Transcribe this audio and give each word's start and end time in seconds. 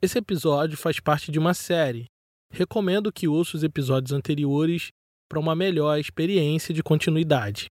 Esse 0.00 0.16
episódio 0.18 0.76
faz 0.76 1.00
parte 1.00 1.32
de 1.32 1.40
uma 1.40 1.52
série. 1.52 2.06
Recomendo 2.52 3.12
que 3.12 3.26
ouça 3.26 3.56
os 3.56 3.64
episódios 3.64 4.12
anteriores 4.12 4.92
para 5.28 5.40
uma 5.40 5.56
melhor 5.56 5.98
experiência 5.98 6.72
de 6.72 6.84
continuidade. 6.84 7.66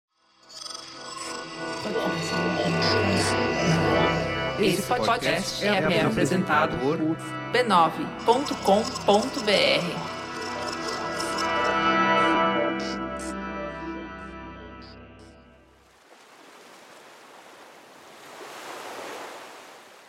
Esse 4.60 4.82
podcast 4.82 5.64
é 5.64 6.02
apresentado 6.02 6.78
por 6.80 6.98
b9.com.br. 7.54 8.08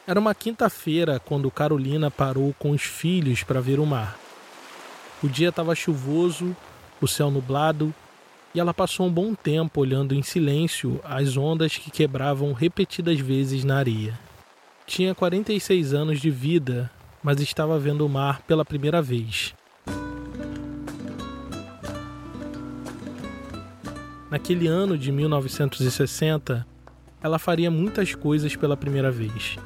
Era 0.08 0.18
uma 0.18 0.34
quinta-feira 0.34 1.20
quando 1.20 1.50
Carolina 1.50 2.10
parou 2.10 2.54
com 2.58 2.70
os 2.70 2.80
filhos 2.80 3.42
para 3.42 3.60
ver 3.60 3.78
o 3.78 3.84
mar. 3.84 4.18
O 5.22 5.28
dia 5.28 5.50
estava 5.50 5.74
chuvoso, 5.74 6.56
o 6.98 7.06
céu 7.06 7.30
nublado, 7.30 7.94
e 8.54 8.58
ela 8.58 8.72
passou 8.72 9.06
um 9.06 9.12
bom 9.12 9.34
tempo 9.34 9.82
olhando 9.82 10.14
em 10.14 10.22
silêncio 10.22 10.98
as 11.04 11.36
ondas 11.36 11.76
que 11.76 11.90
quebravam 11.90 12.54
repetidas 12.54 13.20
vezes 13.20 13.64
na 13.64 13.76
areia. 13.76 14.18
Tinha 14.86 15.14
46 15.14 15.92
anos 15.92 16.22
de 16.22 16.30
vida, 16.30 16.90
mas 17.22 17.38
estava 17.42 17.78
vendo 17.78 18.06
o 18.06 18.08
mar 18.08 18.40
pela 18.46 18.64
primeira 18.64 19.02
vez. 19.02 19.52
Naquele 24.30 24.66
ano 24.68 24.96
de 24.96 25.12
1960, 25.12 26.66
ela 27.22 27.38
faria 27.38 27.70
muitas 27.70 28.14
coisas 28.14 28.56
pela 28.56 28.74
primeira 28.74 29.10
vez. 29.10 29.58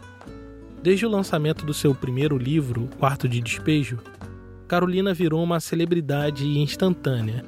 Desde 0.82 1.06
o 1.06 1.08
lançamento 1.08 1.64
do 1.64 1.72
seu 1.72 1.94
primeiro 1.94 2.36
livro, 2.36 2.88
Quarto 2.98 3.28
de 3.28 3.40
Despejo, 3.40 4.00
Carolina 4.66 5.14
virou 5.14 5.40
uma 5.40 5.60
celebridade 5.60 6.44
instantânea. 6.58 7.44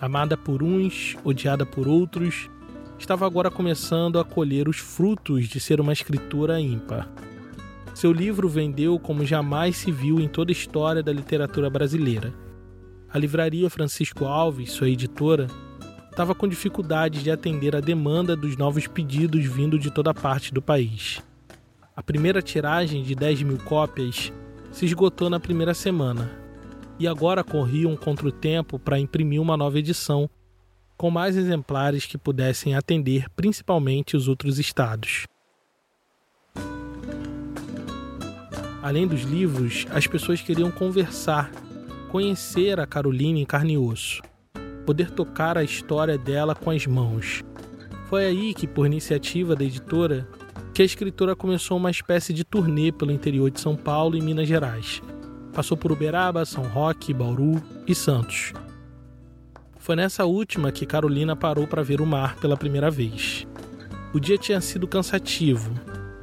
Amada 0.00 0.36
por 0.36 0.62
uns, 0.62 1.16
odiada 1.24 1.66
por 1.66 1.88
outros, 1.88 2.48
estava 2.96 3.26
agora 3.26 3.50
começando 3.50 4.20
a 4.20 4.24
colher 4.24 4.68
os 4.68 4.76
frutos 4.76 5.48
de 5.48 5.58
ser 5.58 5.80
uma 5.80 5.92
escritora 5.92 6.60
ímpar. 6.60 7.10
Seu 7.96 8.12
livro 8.12 8.48
vendeu 8.48 8.96
como 8.96 9.26
jamais 9.26 9.76
se 9.76 9.90
viu 9.90 10.20
em 10.20 10.28
toda 10.28 10.52
a 10.52 10.54
história 10.54 11.02
da 11.02 11.12
literatura 11.12 11.68
brasileira. 11.68 12.32
A 13.12 13.18
livraria 13.18 13.68
Francisco 13.68 14.24
Alves, 14.24 14.70
sua 14.70 14.88
editora, 14.88 15.48
estava 16.08 16.32
com 16.32 16.46
dificuldade 16.46 17.24
de 17.24 17.30
atender 17.32 17.74
a 17.74 17.80
demanda 17.80 18.36
dos 18.36 18.56
novos 18.56 18.86
pedidos 18.86 19.44
vindo 19.46 19.80
de 19.80 19.90
toda 19.90 20.14
parte 20.14 20.54
do 20.54 20.62
país. 20.62 21.20
A 21.98 22.02
primeira 22.02 22.40
tiragem 22.40 23.02
de 23.02 23.12
10 23.12 23.42
mil 23.42 23.58
cópias 23.58 24.32
se 24.70 24.84
esgotou 24.86 25.28
na 25.28 25.40
primeira 25.40 25.74
semana, 25.74 26.30
e 26.96 27.08
agora 27.08 27.42
corriam 27.42 27.96
contra 27.96 28.28
o 28.28 28.30
tempo 28.30 28.78
para 28.78 29.00
imprimir 29.00 29.42
uma 29.42 29.56
nova 29.56 29.80
edição, 29.80 30.30
com 30.96 31.10
mais 31.10 31.36
exemplares 31.36 32.06
que 32.06 32.16
pudessem 32.16 32.76
atender 32.76 33.28
principalmente 33.30 34.16
os 34.16 34.28
outros 34.28 34.60
estados. 34.60 35.24
Além 38.80 39.04
dos 39.04 39.22
livros, 39.22 39.84
as 39.90 40.06
pessoas 40.06 40.40
queriam 40.40 40.70
conversar, 40.70 41.50
conhecer 42.12 42.78
a 42.78 42.86
Carolina 42.86 43.40
em 43.40 43.44
carne 43.44 43.72
e 43.72 43.78
osso, 43.78 44.22
poder 44.86 45.10
tocar 45.10 45.58
a 45.58 45.64
história 45.64 46.16
dela 46.16 46.54
com 46.54 46.70
as 46.70 46.86
mãos. 46.86 47.42
Foi 48.06 48.24
aí 48.24 48.54
que, 48.54 48.68
por 48.68 48.86
iniciativa 48.86 49.56
da 49.56 49.64
editora, 49.64 50.28
que 50.78 50.82
a 50.82 50.84
escritora 50.84 51.34
começou 51.34 51.76
uma 51.76 51.90
espécie 51.90 52.32
de 52.32 52.44
turnê 52.44 52.92
pelo 52.92 53.10
interior 53.10 53.50
de 53.50 53.60
São 53.60 53.74
Paulo 53.74 54.16
e 54.16 54.20
Minas 54.20 54.46
Gerais. 54.46 55.02
Passou 55.52 55.76
por 55.76 55.90
Uberaba, 55.90 56.44
São 56.44 56.62
Roque, 56.62 57.12
Bauru 57.12 57.60
e 57.84 57.96
Santos. 57.96 58.52
Foi 59.76 59.96
nessa 59.96 60.24
última 60.24 60.70
que 60.70 60.86
Carolina 60.86 61.34
parou 61.34 61.66
para 61.66 61.82
ver 61.82 62.00
o 62.00 62.06
mar 62.06 62.36
pela 62.36 62.56
primeira 62.56 62.92
vez. 62.92 63.44
O 64.14 64.20
dia 64.20 64.38
tinha 64.38 64.60
sido 64.60 64.86
cansativo. 64.86 65.74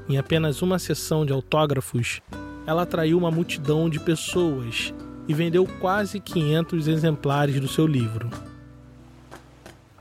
Em 0.07 0.17
apenas 0.17 0.61
uma 0.61 0.79
sessão 0.79 1.25
de 1.25 1.33
autógrafos, 1.33 2.21
ela 2.65 2.83
atraiu 2.83 3.17
uma 3.17 3.29
multidão 3.29 3.89
de 3.89 3.99
pessoas 3.99 4.93
e 5.27 5.33
vendeu 5.33 5.67
quase 5.81 6.17
500 6.17 6.87
exemplares 6.87 7.59
do 7.59 7.67
seu 7.67 7.85
livro. 7.85 8.29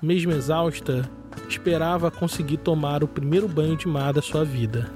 Mesmo 0.05 0.33
exausta, 0.33 1.11
esperava 1.49 2.11
conseguir 2.11 2.59
tomar 2.59 3.03
o 3.03 3.09
primeiro 3.09 3.49
banho 3.49 3.75
de 3.75 3.89
mar 3.89 4.13
da 4.13 4.21
sua 4.21 4.45
vida. 4.45 4.93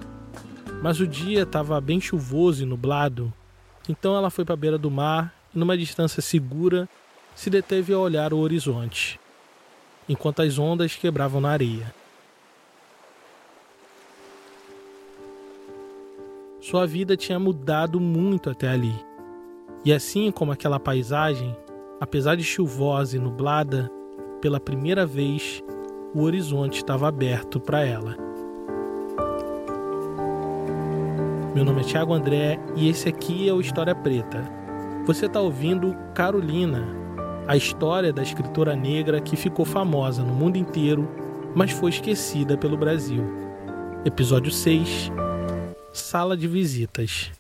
Mas 0.82 1.00
o 1.00 1.06
dia 1.06 1.44
estava 1.44 1.80
bem 1.80 1.98
chuvoso 1.98 2.62
e 2.62 2.66
nublado, 2.66 3.32
então 3.88 4.14
ela 4.14 4.28
foi 4.28 4.44
para 4.44 4.52
a 4.52 4.56
beira 4.56 4.76
do 4.76 4.90
mar 4.90 5.34
e, 5.54 5.58
numa 5.58 5.78
distância 5.78 6.20
segura, 6.20 6.86
se 7.34 7.48
deteve 7.48 7.94
a 7.94 7.98
olhar 7.98 8.34
o 8.34 8.38
horizonte, 8.38 9.18
enquanto 10.06 10.42
as 10.42 10.58
ondas 10.58 10.94
quebravam 10.94 11.40
na 11.40 11.52
areia. 11.52 11.90
Sua 16.60 16.86
vida 16.86 17.16
tinha 17.16 17.38
mudado 17.38 17.98
muito 17.98 18.50
até 18.50 18.68
ali. 18.68 18.94
E 19.86 19.90
assim 19.90 20.30
como 20.30 20.52
aquela 20.52 20.78
paisagem, 20.78 21.56
apesar 21.98 22.36
de 22.36 22.44
chuvosa 22.44 23.16
e 23.16 23.18
nublada, 23.18 23.90
pela 24.40 24.60
primeira 24.60 25.04
vez 25.04 25.62
o 26.14 26.22
horizonte 26.22 26.76
estava 26.76 27.08
aberto 27.08 27.60
para 27.60 27.84
ela. 27.84 28.16
Meu 31.54 31.64
nome 31.64 31.80
é 31.80 31.84
Thiago 31.84 32.12
André 32.12 32.58
e 32.76 32.88
esse 32.88 33.08
aqui 33.08 33.48
é 33.48 33.52
o 33.52 33.60
História 33.60 33.94
Preta. 33.94 34.44
Você 35.06 35.26
está 35.26 35.40
ouvindo 35.40 35.96
Carolina, 36.14 36.86
a 37.48 37.56
história 37.56 38.12
da 38.12 38.22
escritora 38.22 38.76
negra 38.76 39.20
que 39.20 39.36
ficou 39.36 39.64
famosa 39.64 40.22
no 40.22 40.32
mundo 40.32 40.56
inteiro, 40.56 41.08
mas 41.54 41.72
foi 41.72 41.90
esquecida 41.90 42.56
pelo 42.56 42.76
Brasil. 42.76 43.24
Episódio 44.04 44.52
6 44.52 45.10
Sala 45.92 46.36
de 46.36 46.46
Visitas. 46.46 47.32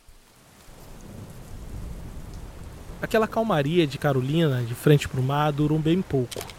Aquela 3.00 3.28
calmaria 3.28 3.86
de 3.86 3.96
Carolina, 3.96 4.62
de 4.62 4.74
frente 4.74 5.08
para 5.08 5.20
o 5.20 5.22
mar, 5.22 5.52
durou 5.52 5.78
bem 5.78 6.02
pouco 6.02 6.57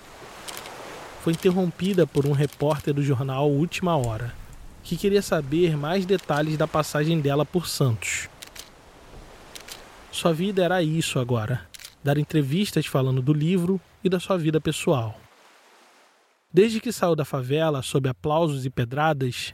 foi 1.22 1.34
interrompida 1.34 2.08
por 2.08 2.26
um 2.26 2.32
repórter 2.32 2.94
do 2.94 3.04
jornal 3.04 3.50
Última 3.52 3.96
Hora, 3.96 4.34
que 4.84 4.96
queria 4.96 5.22
saber 5.22 5.76
mais 5.76 6.06
detalhes 6.06 6.58
da 6.58 6.68
passagem 6.68 7.20
dela 7.20 7.46
por 7.46 7.68
Santos. 7.68 8.30
Sua 10.12 10.34
vida 10.34 10.64
era 10.64 10.82
isso 10.82 11.20
agora: 11.20 11.68
dar 12.04 12.18
entrevistas 12.18 12.86
falando 12.86 13.22
do 13.22 13.34
livro 13.34 13.80
e 14.04 14.10
da 14.10 14.20
sua 14.20 14.38
vida 14.38 14.62
pessoal. 14.62 15.20
Desde 16.52 16.80
que 16.80 16.92
saiu 16.92 17.16
da 17.16 17.26
favela 17.26 17.84
sob 17.84 18.10
aplausos 18.10 18.66
e 18.66 18.70
pedradas, 18.70 19.54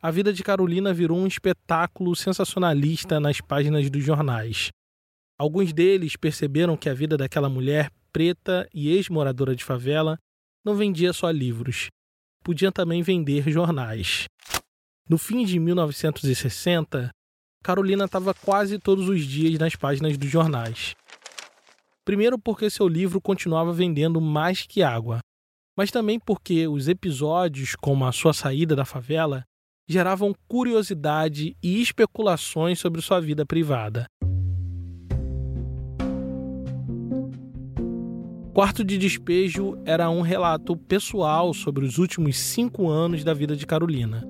a 0.00 0.10
vida 0.10 0.32
de 0.32 0.42
Carolina 0.42 0.92
virou 0.94 1.18
um 1.18 1.26
espetáculo 1.26 2.14
sensacionalista 2.14 3.18
nas 3.18 3.40
páginas 3.40 3.90
dos 3.90 4.04
jornais. 4.04 4.70
Alguns 5.38 5.72
deles 5.72 6.16
perceberam 6.16 6.76
que 6.76 6.88
a 6.88 6.94
vida 6.94 7.16
daquela 7.16 7.48
mulher 7.48 7.90
preta 8.12 8.68
e 8.72 8.90
ex-moradora 8.90 9.56
de 9.56 9.64
favela 9.64 10.18
não 10.64 10.74
vendia 10.74 11.12
só 11.12 11.30
livros, 11.30 11.88
podia 12.42 12.72
também 12.72 13.02
vender 13.02 13.50
jornais. 13.50 14.26
No 15.08 15.18
fim 15.18 15.44
de 15.44 15.58
1960, 15.58 17.10
Carolina 17.62 18.06
estava 18.06 18.32
quase 18.32 18.78
todos 18.78 19.08
os 19.08 19.24
dias 19.24 19.58
nas 19.58 19.76
páginas 19.76 20.16
dos 20.16 20.30
jornais. 20.30 20.94
Primeiro, 22.04 22.38
porque 22.38 22.68
seu 22.70 22.86
livro 22.86 23.20
continuava 23.20 23.72
vendendo 23.72 24.20
mais 24.20 24.66
que 24.66 24.82
água, 24.82 25.20
mas 25.76 25.90
também 25.90 26.18
porque 26.18 26.68
os 26.68 26.88
episódios, 26.88 27.74
como 27.74 28.04
a 28.06 28.12
sua 28.12 28.32
saída 28.32 28.76
da 28.76 28.84
favela, 28.84 29.44
geravam 29.88 30.34
curiosidade 30.48 31.56
e 31.62 31.80
especulações 31.80 32.78
sobre 32.78 33.02
sua 33.02 33.20
vida 33.20 33.44
privada. 33.44 34.06
Quarto 38.54 38.84
de 38.84 38.96
Despejo 38.96 39.76
era 39.84 40.08
um 40.08 40.20
relato 40.20 40.76
pessoal 40.76 41.52
sobre 41.52 41.84
os 41.84 41.98
últimos 41.98 42.38
cinco 42.38 42.88
anos 42.88 43.24
da 43.24 43.34
vida 43.34 43.56
de 43.56 43.66
Carolina. 43.66 44.24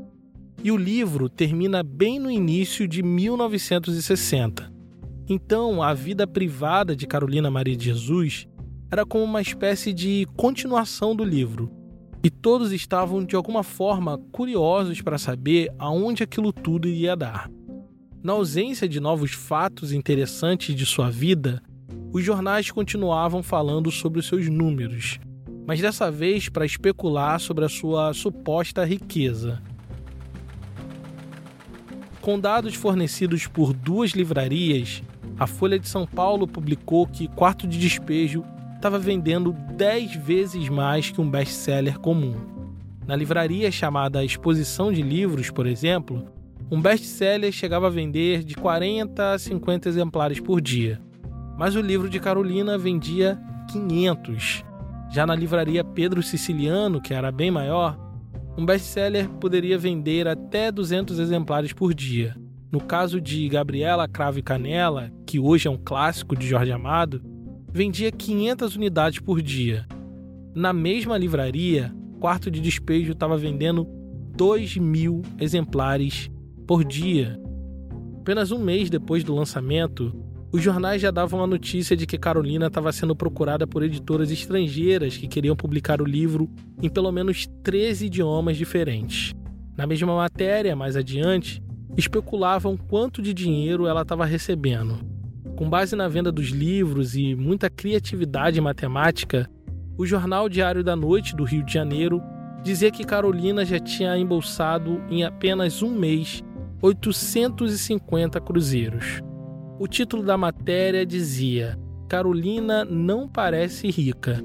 E 0.63 0.73
o 0.73 0.79
livro 0.79 1.29
termina 1.29 1.83
bem 1.83 2.19
no 2.19 2.31
início 2.31 2.89
de 2.89 3.03
1960. 3.03 4.73
Então, 5.29 5.83
a 5.83 5.93
vida 5.93 6.27
privada 6.27 6.97
de 6.97 7.07
Carolina 7.07 7.51
Maria 7.51 7.77
de 7.77 7.85
Jesus 7.85 8.49
era 8.91 9.05
como 9.05 9.25
uma 9.25 9.43
espécie 9.43 9.93
de 9.93 10.27
continuação 10.35 11.15
do 11.15 11.23
livro. 11.23 11.71
E 12.23 12.31
todos 12.31 12.73
estavam, 12.73 13.23
de 13.23 13.37
alguma 13.37 13.63
forma, 13.63 14.17
curiosos 14.33 15.03
para 15.03 15.19
saber 15.19 15.71
aonde 15.79 16.23
aquilo 16.23 16.51
tudo 16.51 16.89
iria 16.89 17.15
dar. 17.15 17.51
Na 18.23 18.33
ausência 18.33 18.89
de 18.89 19.01
novos 19.01 19.33
fatos 19.33 19.93
interessantes 19.93 20.75
de 20.75 20.87
sua 20.87 21.11
vida, 21.11 21.63
os 22.15 22.23
jornais 22.23 22.71
continuavam 22.71 23.43
falando 23.43 23.91
sobre 23.91 24.21
os 24.21 24.29
seus 24.29 24.49
números, 24.49 25.19
mas 25.67 25.81
dessa 25.81 26.13
vez 26.13 26.49
para 26.49 26.65
especular 26.65 27.41
sobre 27.41 27.65
a 27.65 27.69
sua 27.69 28.15
suposta 28.15 28.85
riqueza. 28.85 29.61
Com 32.21 32.39
dados 32.39 32.77
fornecidos 32.77 33.49
por 33.49 33.73
duas 33.73 34.13
livrarias, 34.13 35.03
a 35.37 35.49
Folha 35.49 35.77
de 35.77 35.89
São 35.89 36.07
Paulo 36.07 36.47
publicou 36.47 37.05
que 37.05 37.27
Quarto 37.27 37.67
de 37.67 37.81
Despejo 37.81 38.45
estava 38.77 38.97
vendendo 38.97 39.53
10 39.53 40.15
vezes 40.15 40.69
mais 40.69 41.11
que 41.11 41.21
um 41.21 41.29
best-seller 41.29 41.99
comum. 41.99 42.37
Na 43.09 43.17
livraria 43.17 43.73
chamada 43.73 44.25
Exposição 44.25 44.93
de 44.93 45.03
Livros, 45.03 45.51
por 45.51 45.67
exemplo, 45.67 46.25
um 46.71 46.81
best-seller 46.81 47.51
chegava 47.51 47.89
a 47.89 47.91
vender 47.91 48.45
de 48.45 48.55
40 48.55 49.33
a 49.33 49.37
50 49.37 49.89
exemplares 49.89 50.39
por 50.39 50.61
dia, 50.61 51.01
mas 51.57 51.77
o 51.77 51.81
livro 51.81 52.09
de 52.09 52.19
Carolina 52.21 52.77
vendia 52.77 53.39
500. 53.71 54.65
Já 55.11 55.27
na 55.27 55.35
livraria 55.35 55.85
Pedro 55.85 56.23
Siciliano, 56.23 57.01
que 57.01 57.15
era 57.15 57.31
bem 57.31 57.51
maior, 57.51 57.99
um 58.57 58.65
best-seller 58.65 59.29
poderia 59.29 59.79
vender 59.79 60.27
até 60.29 60.71
200 60.71 61.19
exemplares 61.19 61.73
por 61.73 61.93
dia. 61.93 62.37
No 62.71 62.81
caso 62.81 63.21
de 63.21 63.49
Gabriela 63.49 64.09
Cravo 64.09 64.39
e 64.39 64.43
Canela, 64.43 65.13
que 65.27 65.39
hoje 65.39 65.69
é 65.69 65.71
um 65.71 65.77
clássico 65.77 66.37
de 66.37 66.47
Jorge 66.47 66.73
Amado, 66.73 67.23
vendia 67.73 68.11
500 68.11 68.77
unidades 68.77 69.21
por 69.21 69.41
dia. 69.41 69.87
Na 70.55 70.73
mesma 70.73 71.19
livraria, 71.19 71.95
Quarto 72.21 72.51
de 72.51 72.61
Despejo 72.61 73.13
estava 73.13 73.37
vendendo 73.37 73.87
2 74.37 74.77
mil 74.79 75.23
exemplares 75.41 76.31
por 76.67 76.85
dia. 76.85 77.39
Apenas 78.21 78.51
um 78.51 78.59
mês 78.59 78.89
depois 78.89 79.23
do 79.23 79.35
lançamento, 79.35 80.24
os 80.55 80.63
jornais 80.63 81.03
já 81.03 81.11
davam 81.11 81.43
a 81.43 81.49
notícia 81.49 81.97
de 81.97 82.07
que 82.07 82.17
Carolina 82.17 82.69
estava 82.69 82.93
sendo 82.93 83.17
procurada 83.17 83.67
por 83.67 83.83
editoras 83.83 84.31
estrangeiras 84.31 85.17
que 85.17 85.27
queriam 85.27 85.57
publicar 85.57 86.01
o 86.01 86.05
livro 86.05 86.49
em 86.81 86.89
pelo 86.89 87.11
menos 87.11 87.49
13 87.65 88.07
idiomas 88.07 88.57
diferentes. 88.57 89.35
Na 89.77 89.85
mesma 89.85 90.15
matéria, 90.15 90.77
mais 90.77 90.95
adiante, 90.95 91.61
especulavam 91.97 92.77
quanto 92.77 93.21
de 93.21 93.35
dinheiro 93.35 93.89
ela 93.89 94.03
estava 94.03 94.25
recebendo. 94.25 95.01
Com 95.57 95.69
base 95.69 95.97
na 95.97 96.07
venda 96.07 96.31
dos 96.31 96.51
livros 96.51 97.17
e 97.17 97.35
muita 97.35 97.69
criatividade 97.69 98.61
matemática, 98.61 99.51
o 99.99 100.07
jornal 100.07 100.49
Diário 100.49 100.85
da 100.85 100.95
Noite 100.95 101.35
do 101.35 101.43
Rio 101.43 101.65
de 101.65 101.73
Janeiro 101.73 102.23
dizia 102.63 102.93
que 102.93 103.03
Carolina 103.03 103.65
já 103.65 103.81
tinha 103.81 104.17
embolsado 104.17 105.03
em 105.11 105.25
apenas 105.25 105.83
um 105.83 105.91
mês 105.91 106.45
850 106.81 108.41
cruzeiros. 108.41 109.21
O 109.77 109.89
título 109.89 110.23
da 110.23 110.39
matéria 110.39 111.05
dizia: 111.05 111.77
Carolina 112.09 112.85
não 112.85 113.29
parece 113.29 113.91
rica. 113.91 114.39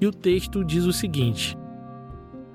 E 0.00 0.06
o 0.06 0.10
texto 0.10 0.64
diz 0.64 0.84
o 0.84 0.92
seguinte: 0.92 1.56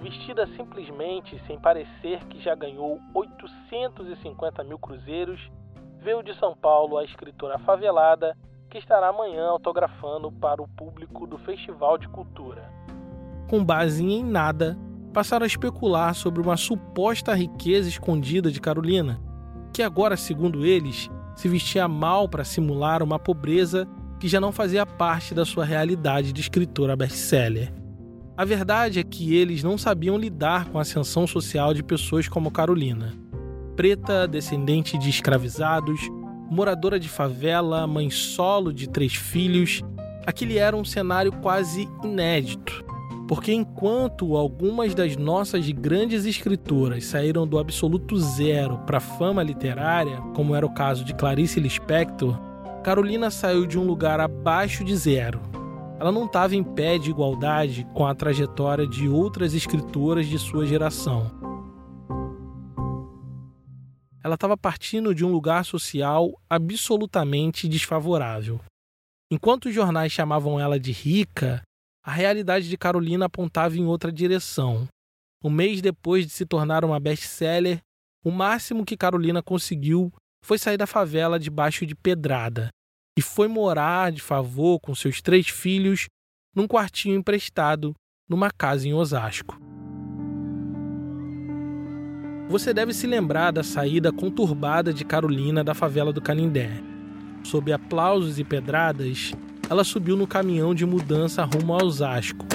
Vestida 0.01 0.45
simplesmente 0.57 1.41
sem 1.47 1.57
parecer 1.57 2.19
que 2.25 2.41
já 2.41 2.53
ganhou 2.53 2.99
850 3.13 4.61
mil 4.65 4.77
cruzeiros, 4.77 5.39
veio 6.01 6.21
de 6.21 6.37
São 6.37 6.53
Paulo 6.55 6.97
a 6.97 7.05
escritora 7.05 7.57
favelada 7.59 8.35
que 8.69 8.77
estará 8.77 9.07
amanhã 9.07 9.45
autografando 9.47 10.29
para 10.29 10.61
o 10.61 10.67
público 10.67 11.25
do 11.25 11.37
Festival 11.37 11.97
de 11.97 12.09
Cultura. 12.09 12.69
Com 13.49 13.63
base 13.63 14.03
em 14.03 14.21
nada, 14.21 14.77
passaram 15.13 15.45
a 15.45 15.47
especular 15.47 16.13
sobre 16.13 16.41
uma 16.41 16.57
suposta 16.57 17.33
riqueza 17.33 17.87
escondida 17.87 18.51
de 18.51 18.59
Carolina 18.59 19.17
que 19.77 19.83
agora, 19.83 20.17
segundo 20.17 20.65
eles, 20.65 21.07
se 21.37 21.47
vestia 21.47 21.87
mal 21.87 22.27
para 22.27 22.43
simular 22.43 23.03
uma 23.03 23.19
pobreza 23.19 23.87
que 24.19 24.27
já 24.27 24.41
não 24.41 24.51
fazia 24.51 24.85
parte 24.87 25.35
da 25.35 25.45
sua 25.45 25.63
realidade 25.63 26.33
de 26.33 26.41
escritora 26.41 26.95
best-seller. 26.95 27.71
A 28.35 28.43
verdade 28.43 28.99
é 28.99 29.03
que 29.03 29.35
eles 29.35 29.63
não 29.63 29.77
sabiam 29.77 30.17
lidar 30.17 30.65
com 30.65 30.79
a 30.79 30.81
ascensão 30.81 31.27
social 31.27 31.75
de 31.75 31.83
pessoas 31.83 32.27
como 32.27 32.49
Carolina. 32.49 33.13
Preta, 33.75 34.27
descendente 34.27 34.97
de 34.97 35.09
escravizados, 35.09 36.01
moradora 36.49 36.99
de 36.99 37.07
favela, 37.07 37.85
mãe 37.85 38.09
solo 38.09 38.73
de 38.73 38.89
três 38.89 39.13
filhos, 39.13 39.83
aquele 40.25 40.57
era 40.57 40.75
um 40.75 40.83
cenário 40.83 41.31
quase 41.31 41.87
inédito. 42.03 42.83
Porque 43.27 43.51
enquanto 43.51 44.37
algumas 44.37 44.95
das 44.95 45.17
nossas 45.17 45.69
grandes 45.69 46.25
escritoras 46.25 47.05
saíram 47.05 47.45
do 47.45 47.59
absoluto 47.59 48.17
zero 48.17 48.77
para 48.85 48.99
a 48.99 49.01
fama 49.01 49.43
literária, 49.43 50.21
como 50.33 50.55
era 50.55 50.65
o 50.65 50.73
caso 50.73 51.03
de 51.03 51.13
Clarice 51.13 51.59
Lispector, 51.59 52.39
Carolina 52.83 53.29
saiu 53.29 53.65
de 53.65 53.77
um 53.77 53.83
lugar 53.83 54.21
abaixo 54.21 54.81
de 54.81 54.95
zero. 54.95 55.41
Ela 55.99 56.09
não 56.09 56.25
estava 56.25 56.55
em 56.55 56.63
pé 56.63 56.97
de 56.97 57.09
igualdade 57.09 57.85
com 57.93 58.05
a 58.05 58.15
trajetória 58.15 58.87
de 58.87 59.09
outras 59.09 59.53
escritoras 59.53 60.25
de 60.25 60.39
sua 60.39 60.65
geração. 60.65 61.29
Ela 64.23 64.35
estava 64.35 64.55
partindo 64.55 65.13
de 65.13 65.25
um 65.25 65.31
lugar 65.31 65.65
social 65.65 66.31
absolutamente 66.49 67.67
desfavorável. 67.67 68.59
Enquanto 69.29 69.65
os 69.65 69.75
jornais 69.75 70.13
chamavam 70.13 70.57
ela 70.57 70.79
de 70.79 70.93
rica, 70.93 71.61
a 72.07 72.11
realidade 72.11 72.69
de 72.69 72.77
Carolina 72.77 73.25
apontava 73.25 73.75
em 73.75 73.85
outra 73.85 74.09
direção. 74.13 74.87
Um 75.43 75.49
mês 75.49 75.81
depois 75.81 76.25
de 76.25 76.31
se 76.31 76.45
tornar 76.45 76.85
uma 76.85 77.01
best-seller, 77.01 77.81
o 78.23 78.31
máximo 78.31 78.85
que 78.85 78.95
Carolina 78.95 79.43
conseguiu 79.43 80.09
foi 80.41 80.57
sair 80.57 80.77
da 80.77 80.87
favela 80.87 81.37
debaixo 81.37 81.85
de 81.85 81.93
pedrada 81.93 82.69
e 83.19 83.21
foi 83.21 83.49
morar 83.49 84.09
de 84.13 84.21
favor 84.21 84.79
com 84.79 84.95
seus 84.95 85.21
três 85.21 85.49
filhos 85.49 86.07
num 86.55 86.65
quartinho 86.65 87.17
emprestado 87.17 87.93
numa 88.29 88.49
casa 88.51 88.87
em 88.87 88.93
Osasco. 88.93 89.59
Você 92.47 92.73
deve 92.73 92.93
se 92.93 93.05
lembrar 93.05 93.51
da 93.51 93.63
saída 93.63 94.13
conturbada 94.13 94.93
de 94.93 95.03
Carolina 95.03 95.61
da 95.61 95.73
favela 95.73 96.13
do 96.13 96.21
Canindé. 96.21 96.71
Sob 97.43 97.69
aplausos 97.73 98.39
e 98.39 98.45
pedradas, 98.45 99.33
ela 99.69 99.83
subiu 99.83 100.15
no 100.15 100.25
caminhão 100.25 100.73
de 100.73 100.85
mudança 100.85 101.43
rumo 101.43 101.73
ao 101.73 101.85
Osasco 101.85 102.45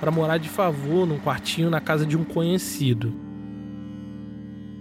para 0.00 0.10
morar 0.10 0.36
de 0.36 0.50
favor 0.50 1.06
num 1.06 1.18
quartinho 1.18 1.70
na 1.70 1.80
casa 1.80 2.04
de 2.04 2.14
um 2.14 2.24
conhecido. 2.24 3.14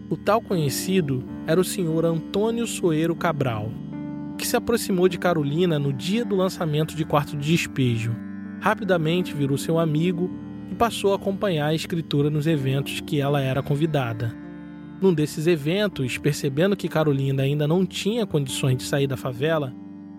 O 0.10 0.18
tal 0.18 0.42
conhecido 0.42 1.24
era 1.48 1.62
o 1.62 1.64
senhor 1.64 2.04
Antônio 2.04 2.68
Soeiro 2.68 3.16
Cabral, 3.16 3.72
que 4.38 4.46
se 4.46 4.58
aproximou 4.58 5.08
de 5.08 5.18
Carolina 5.18 5.80
no 5.80 5.94
dia 5.94 6.26
do 6.26 6.36
lançamento 6.36 6.94
de 6.94 7.06
Quarto 7.06 7.38
de 7.38 7.52
Despejo. 7.52 8.14
Rapidamente 8.60 9.34
virou 9.34 9.58
seu 9.58 9.80
amigo 9.80 10.30
e 10.70 10.76
passou 10.76 11.14
a 11.14 11.16
acompanhar 11.16 11.68
a 11.68 11.76
escritora 11.76 12.30
nos 12.30 12.46
eventos 12.46 13.00
que 13.00 13.22
ela 13.22 13.40
era 13.40 13.64
convidada. 13.64 14.36
Num 15.00 15.14
desses 15.14 15.48
eventos, 15.48 16.18
percebendo 16.18 16.76
que 16.76 16.90
Carolina 16.90 17.44
ainda 17.44 17.66
não 17.66 17.86
tinha 17.86 18.26
condições 18.26 18.76
de 18.76 18.84
sair 18.84 19.08
da 19.08 19.16
favela, 19.16 19.74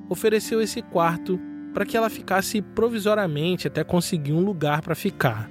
ofereceu 0.09 0.61
esse 0.61 0.83
quarto 0.83 1.41
para 1.73 1.85
que 1.85 1.97
ela 1.97 2.09
ficasse 2.09 2.63
provisoriamente 2.63 3.67
até 3.67 3.83
conseguir 3.83 4.33
um 4.33 4.41
lugar 4.41 4.81
para 4.81 4.95
ficar. 4.95 5.51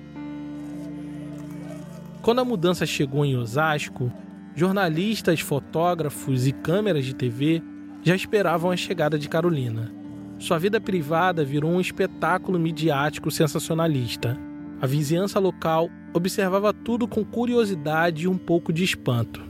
Quando 2.22 2.40
a 2.40 2.46
mudança 2.46 2.86
chegou 2.86 3.26
em 3.26 3.36
Osasco, 3.36 4.12
jornalistas, 4.56 5.42
fotógrafos 5.42 6.48
e 6.48 6.54
câmeras 6.54 7.04
de 7.04 7.14
TV 7.14 7.62
já 8.02 8.16
esperavam 8.16 8.72
a 8.72 8.78
chegada 8.78 9.20
de 9.20 9.28
Carolina. 9.28 9.92
Sua 10.40 10.58
vida 10.58 10.80
privada 10.80 11.44
virou 11.44 11.72
um 11.72 11.82
espetáculo 11.82 12.58
midiático 12.58 13.30
sensacionalista. 13.30 14.38
A 14.82 14.88
vizinhança 14.88 15.40
local 15.40 15.90
observava 16.14 16.74
tudo 16.74 17.08
com 17.08 17.26
curiosidade 17.26 18.24
e 18.24 18.28
um 18.28 18.38
pouco 18.38 18.72
de 18.72 18.84
espanto. 18.84 19.42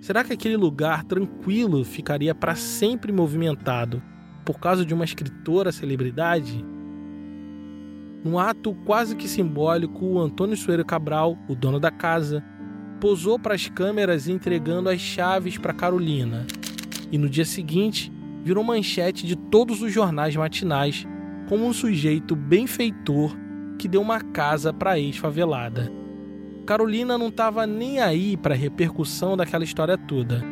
Será 0.00 0.22
que 0.24 0.32
aquele 0.32 0.56
lugar 0.56 1.04
tranquilo 1.04 1.84
ficaria 1.84 2.34
para 2.34 2.54
sempre 2.54 3.10
movimentado 3.12 4.02
por 4.44 4.60
causa 4.60 4.84
de 4.84 4.92
uma 4.92 5.04
escritora 5.04 5.72
celebridade? 5.72 6.64
Num 8.22 8.38
ato 8.38 8.74
quase 8.84 9.16
que 9.16 9.28
simbólico, 9.28 10.04
o 10.04 10.20
Antônio 10.20 10.56
Soeiro 10.56 10.84
Cabral, 10.84 11.38
o 11.48 11.54
dono 11.54 11.80
da 11.80 11.90
casa, 11.90 12.44
posou 13.00 13.38
para 13.38 13.54
as 13.54 13.68
câmeras 13.68 14.28
entregando 14.28 14.88
as 14.88 15.00
chaves 15.00 15.58
para 15.58 15.74
Carolina. 15.74 16.46
E 17.12 17.18
no 17.18 17.28
dia 17.28 17.44
seguinte, 17.44 18.12
virou 18.42 18.64
manchete 18.64 19.26
de 19.26 19.36
todos 19.36 19.82
os 19.82 19.92
jornais 19.92 20.34
matinais 20.36 21.06
como 21.48 21.66
um 21.66 21.72
sujeito 21.72 22.34
benfeitor 22.34 23.36
que 23.78 23.88
deu 23.88 24.00
uma 24.00 24.20
casa 24.20 24.72
para 24.72 24.92
a 24.92 24.98
ex-favelada. 24.98 25.92
Carolina 26.64 27.18
não 27.18 27.28
estava 27.28 27.66
nem 27.66 28.00
aí 28.00 28.38
para 28.38 28.54
a 28.54 28.56
repercussão 28.56 29.36
daquela 29.36 29.64
história 29.64 29.98
toda. 29.98 30.42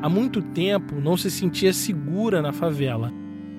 Há 0.00 0.08
muito 0.08 0.40
tempo 0.40 1.00
não 1.00 1.16
se 1.16 1.28
sentia 1.28 1.72
segura 1.72 2.40
na 2.40 2.52
favela 2.52 3.12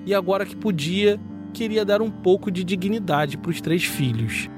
e 0.08 0.14
agora 0.14 0.46
que 0.46 0.56
podia, 0.56 1.20
queria 1.52 1.84
dar 1.84 2.00
um 2.00 2.10
pouco 2.10 2.50
de 2.50 2.64
dignidade 2.64 3.36
para 3.36 3.50
os 3.50 3.60
três 3.60 3.84
filhos. 3.84 4.48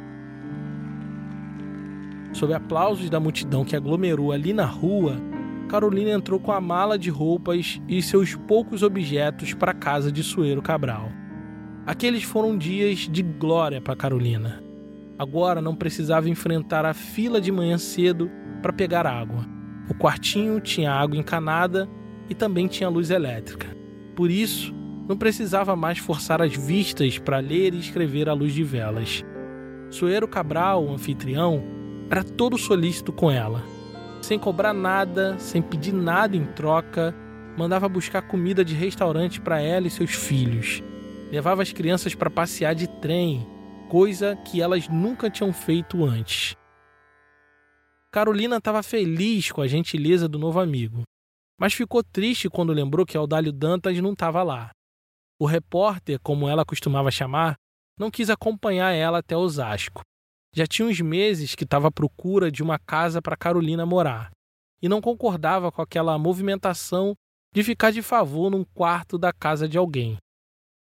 Sob 2.33 2.55
aplausos 2.55 3.11
da 3.11 3.19
multidão 3.19 3.65
que 3.65 3.75
aglomerou 3.75 4.31
ali 4.31 4.53
na 4.53 4.65
rua, 4.65 5.17
Carolina 5.69 6.13
entrou 6.13 6.39
com 6.39 6.53
a 6.53 6.61
mala 6.61 6.97
de 6.97 7.11
roupas 7.11 7.83
e 7.89 8.01
seus 8.01 8.37
poucos 8.37 8.85
objetos 8.85 9.53
para 9.53 9.73
a 9.73 9.75
casa 9.75 10.13
de 10.13 10.23
Sueiro 10.23 10.63
Cabral. 10.63 11.11
Aqueles 11.85 12.23
foram 12.23 12.57
dias 12.57 13.09
de 13.11 13.21
glória 13.21 13.81
para 13.81 13.97
Carolina. 13.97 14.63
Agora 15.19 15.61
não 15.61 15.75
precisava 15.75 16.29
enfrentar 16.29 16.87
a 16.87 16.95
fila 16.95 17.41
de 17.41 17.51
manhã 17.51 17.77
cedo 17.77 18.31
para 18.63 18.73
pegar 18.73 19.05
água. 19.05 19.45
O 19.89 19.95
quartinho 19.95 20.61
tinha 20.61 20.93
água 20.93 21.19
encanada 21.19 21.89
e 22.29 22.37
também 22.37 22.69
tinha 22.69 22.89
luz 22.89 23.11
elétrica. 23.11 23.67
Por 24.15 24.31
isso, 24.31 24.79
não 25.11 25.17
precisava 25.17 25.75
mais 25.75 25.99
forçar 25.99 26.41
as 26.41 26.55
vistas 26.55 27.19
para 27.19 27.41
ler 27.41 27.75
e 27.75 27.81
escrever 27.81 28.29
à 28.29 28.33
luz 28.33 28.55
de 28.55 28.63
velas. 28.63 29.25
Suero 29.91 30.29
Cabral, 30.29 30.85
o 30.85 30.93
anfitrião, 30.93 31.65
era 32.09 32.23
todo 32.23 32.57
solícito 32.57 33.13
com 33.13 33.29
ela. 33.29 33.61
Sem 34.23 34.39
cobrar 34.39 34.73
nada, 34.73 35.37
sem 35.41 35.61
pedir 35.61 35.93
nada 35.93 36.37
em 36.37 36.47
troca, 36.53 37.13
mandava 37.59 37.89
buscar 37.89 38.23
comida 38.23 38.65
de 38.65 38.73
restaurante 38.73 39.41
para 39.41 39.61
ela 39.61 39.89
e 39.89 39.91
seus 39.91 40.13
filhos. 40.13 40.81
Levava 41.33 41.61
as 41.61 41.73
crianças 41.73 42.15
para 42.15 42.31
passear 42.31 42.77
de 42.77 42.87
trem, 42.87 43.45
coisa 43.89 44.37
que 44.37 44.63
elas 44.63 44.87
nunca 44.89 45.29
tinham 45.29 45.53
feito 45.53 46.05
antes. 46.05 46.55
Carolina 48.13 48.59
estava 48.59 48.81
feliz 48.81 49.51
com 49.51 49.61
a 49.61 49.67
gentileza 49.67 50.29
do 50.29 50.39
novo 50.39 50.61
amigo, 50.61 51.03
mas 51.59 51.75
ficou 51.75 52.01
triste 52.01 52.49
quando 52.49 52.73
lembrou 52.73 53.05
que 53.05 53.17
Audálio 53.17 53.51
Dantas 53.51 53.99
não 53.99 54.13
estava 54.13 54.45
lá. 54.45 54.71
O 55.41 55.47
repórter, 55.47 56.21
como 56.21 56.47
ela 56.47 56.67
costumava 56.67 57.11
chamar, 57.11 57.55
não 57.99 58.11
quis 58.11 58.29
acompanhar 58.29 58.93
ela 58.93 59.21
até 59.21 59.35
Osasco. 59.35 60.03
Já 60.55 60.67
tinha 60.67 60.87
uns 60.87 61.01
meses 61.01 61.55
que 61.55 61.65
estava 61.65 61.89
à 61.89 61.91
procura 61.91 62.53
de 62.53 62.63
uma 62.63 62.79
casa 62.79 63.23
para 63.23 63.39
Carolina 63.39 63.87
morar 63.87 64.31
e 64.83 64.89
não 64.89 65.01
concordava 65.01 65.73
com 65.73 65.81
aquela 65.81 66.19
movimentação 66.19 67.15
de 67.55 67.65
ficar 67.65 67.91
de 67.91 68.03
favor 68.03 68.51
num 68.51 68.65
quarto 68.65 69.17
da 69.17 69.33
casa 69.33 69.67
de 69.67 69.79
alguém. 69.79 70.19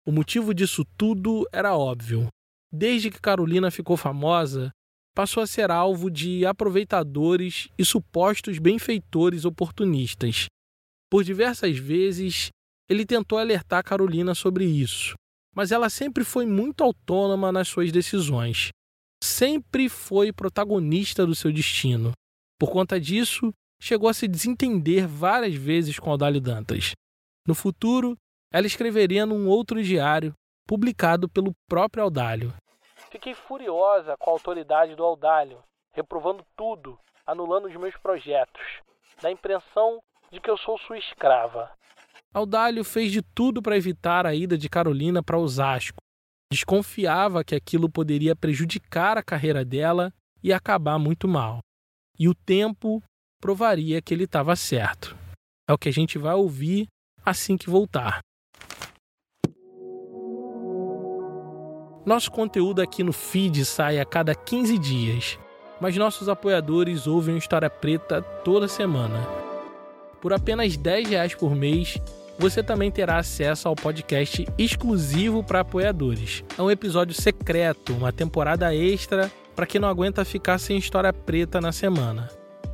O 0.05 0.11
motivo 0.11 0.53
disso 0.53 0.85
tudo 0.97 1.47
era 1.53 1.77
óbvio. 1.77 2.27
Desde 2.73 3.13
que 3.13 3.21
Carolina 3.21 3.71
ficou 3.71 3.97
famosa, 3.97 4.73
passou 5.15 5.41
a 5.41 5.47
ser 5.47 5.71
alvo 5.71 6.11
de 6.11 6.45
aproveitadores 6.45 7.69
e 7.79 7.85
supostos 7.85 8.59
benfeitores 8.59 9.45
oportunistas. 9.45 10.47
Por 11.09 11.23
diversas 11.23 11.79
vezes, 11.79 12.51
ele 12.89 13.05
tentou 13.05 13.39
alertar 13.39 13.85
Carolina 13.85 14.35
sobre 14.35 14.65
isso, 14.65 15.15
mas 15.55 15.73
ela 15.73 15.91
sempre 15.91 16.25
foi 16.25 16.47
muito 16.47 16.83
autônoma 16.83 17.53
nas 17.53 17.69
suas 17.69 17.93
decisões. 17.93 18.71
Sempre 19.23 19.89
foi 19.89 20.33
protagonista 20.33 21.27
do 21.27 21.35
seu 21.35 21.53
destino. 21.53 22.13
Por 22.59 22.71
conta 22.71 23.01
disso, 23.01 23.53
chegou 23.81 24.09
a 24.09 24.15
se 24.15 24.27
desentender 24.27 25.07
várias 25.07 25.55
vezes 25.55 25.99
com 25.99 26.11
Audálio 26.11 26.41
Dantas. 26.41 26.93
No 27.47 27.55
futuro, 27.55 28.17
ela 28.53 28.67
escreveria 28.67 29.27
num 29.27 29.49
outro 29.49 29.83
diário, 29.83 30.33
publicado 30.67 31.29
pelo 31.29 31.53
próprio 31.69 32.05
Audálio. 32.05 32.55
Fiquei 33.11 33.35
furiosa 33.35 34.17
com 34.19 34.31
a 34.31 34.33
autoridade 34.33 34.95
do 34.95 35.05
Audálio, 35.05 35.63
reprovando 35.93 36.45
tudo, 36.57 36.99
anulando 37.27 37.67
os 37.67 37.77
meus 37.77 37.97
projetos. 37.97 38.63
Dá 39.21 39.29
a 39.29 39.33
impressão 39.33 40.01
de 40.31 40.41
que 40.41 40.51
eu 40.51 40.59
sou 40.59 40.79
sua 40.79 40.99
escrava. 40.99 41.71
Audálio 42.35 42.85
fez 42.85 43.11
de 43.11 43.23
tudo 43.23 43.63
para 43.63 43.77
evitar 43.77 44.27
a 44.27 44.35
ida 44.35 44.59
de 44.59 44.69
Carolina 44.69 45.23
para 45.23 45.39
Osasco. 45.39 45.97
Desconfiava 46.53 47.43
que 47.43 47.55
aquilo 47.55 47.91
poderia 47.91 48.37
prejudicar 48.37 49.17
a 49.17 49.23
carreira 49.23 49.65
dela 49.65 50.13
e 50.43 50.53
acabar 50.53 50.99
muito 50.99 51.27
mal. 51.27 51.61
E 52.19 52.29
o 52.29 52.35
tempo 52.35 53.03
provaria 53.41 54.03
que 54.03 54.13
ele 54.13 54.25
estava 54.25 54.55
certo. 54.57 55.17
É 55.69 55.73
o 55.73 55.79
que 55.79 55.89
a 55.89 55.93
gente 55.93 56.19
vai 56.19 56.35
ouvir 56.35 56.87
assim 57.25 57.57
que 57.57 57.71
voltar. 57.71 58.21
Nosso 62.05 62.31
conteúdo 62.31 62.81
aqui 62.81 63.03
no 63.03 63.13
feed 63.13 63.65
sai 63.65 64.01
a 64.01 64.05
cada 64.05 64.35
15 64.35 64.79
dias, 64.79 65.39
mas 65.79 65.97
nossos 65.97 66.29
apoiadores 66.29 67.07
ouvem 67.07 67.37
História 67.37 67.69
Preta 67.69 68.23
toda 68.23 68.67
semana. 68.67 69.27
Por 70.21 70.33
apenas 70.33 70.77
10 70.77 71.11
reais 71.11 71.35
por 71.35 71.55
mês, 71.55 71.99
você 72.39 72.63
também 72.63 72.91
terá 72.91 73.19
acesso 73.19 73.67
ao 73.67 73.75
podcast 73.75 74.47
exclusivo 74.57 75.43
para 75.43 75.61
apoiadores. 75.61 76.45
É 76.57 76.63
um 76.63 76.71
episódio 76.71 77.13
secreto, 77.21 77.93
uma 77.95 78.13
temporada 78.13 78.73
extra 78.73 79.31
para 79.57 79.67
quem 79.67 79.81
não 79.81 79.89
aguenta 79.89 80.25
ficar 80.25 80.59
sem 80.59 80.79
História 80.79 81.13
Preta 81.13 81.61
na 81.61 81.73
semana. 81.73 82.29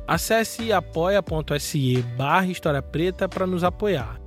Acesse 0.07 0.71
apoia.se 0.71 2.03
barra 2.15 2.45
História 2.45 2.81
Preta 2.81 3.27
para 3.27 3.47
nos 3.47 3.63
apoiar. 3.63 4.21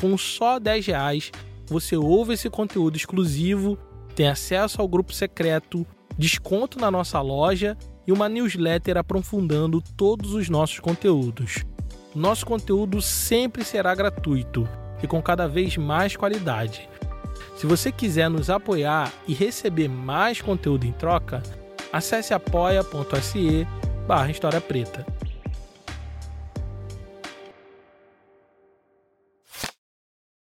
Com 0.00 0.16
só 0.16 0.60
10 0.60 0.86
reais, 0.86 1.32
você 1.66 1.96
ouve 1.96 2.34
esse 2.34 2.48
conteúdo 2.48 2.96
exclusivo, 2.96 3.76
tem 4.14 4.28
acesso 4.28 4.80
ao 4.80 4.86
grupo 4.86 5.12
secreto, 5.12 5.84
desconto 6.16 6.78
na 6.78 6.88
nossa 6.88 7.20
loja 7.20 7.76
e 8.06 8.12
uma 8.12 8.28
newsletter 8.28 8.96
aprofundando 8.96 9.82
todos 9.96 10.34
os 10.34 10.48
nossos 10.48 10.78
conteúdos. 10.78 11.64
Nosso 12.14 12.46
conteúdo 12.46 13.02
sempre 13.02 13.64
será 13.64 13.92
gratuito 13.92 14.68
e 15.04 15.06
com 15.06 15.22
cada 15.22 15.46
vez 15.46 15.76
mais 15.76 16.16
qualidade. 16.16 16.88
Se 17.56 17.66
você 17.66 17.92
quiser 17.92 18.28
nos 18.28 18.50
apoiar 18.50 19.12
e 19.28 19.34
receber 19.34 19.88
mais 19.88 20.40
conteúdo 20.40 20.86
em 20.86 20.92
troca, 20.92 21.42
acesse 21.92 22.34
apoia.se 22.34 23.66
barra 24.08 24.30
História 24.30 24.60
Preta. 24.60 25.06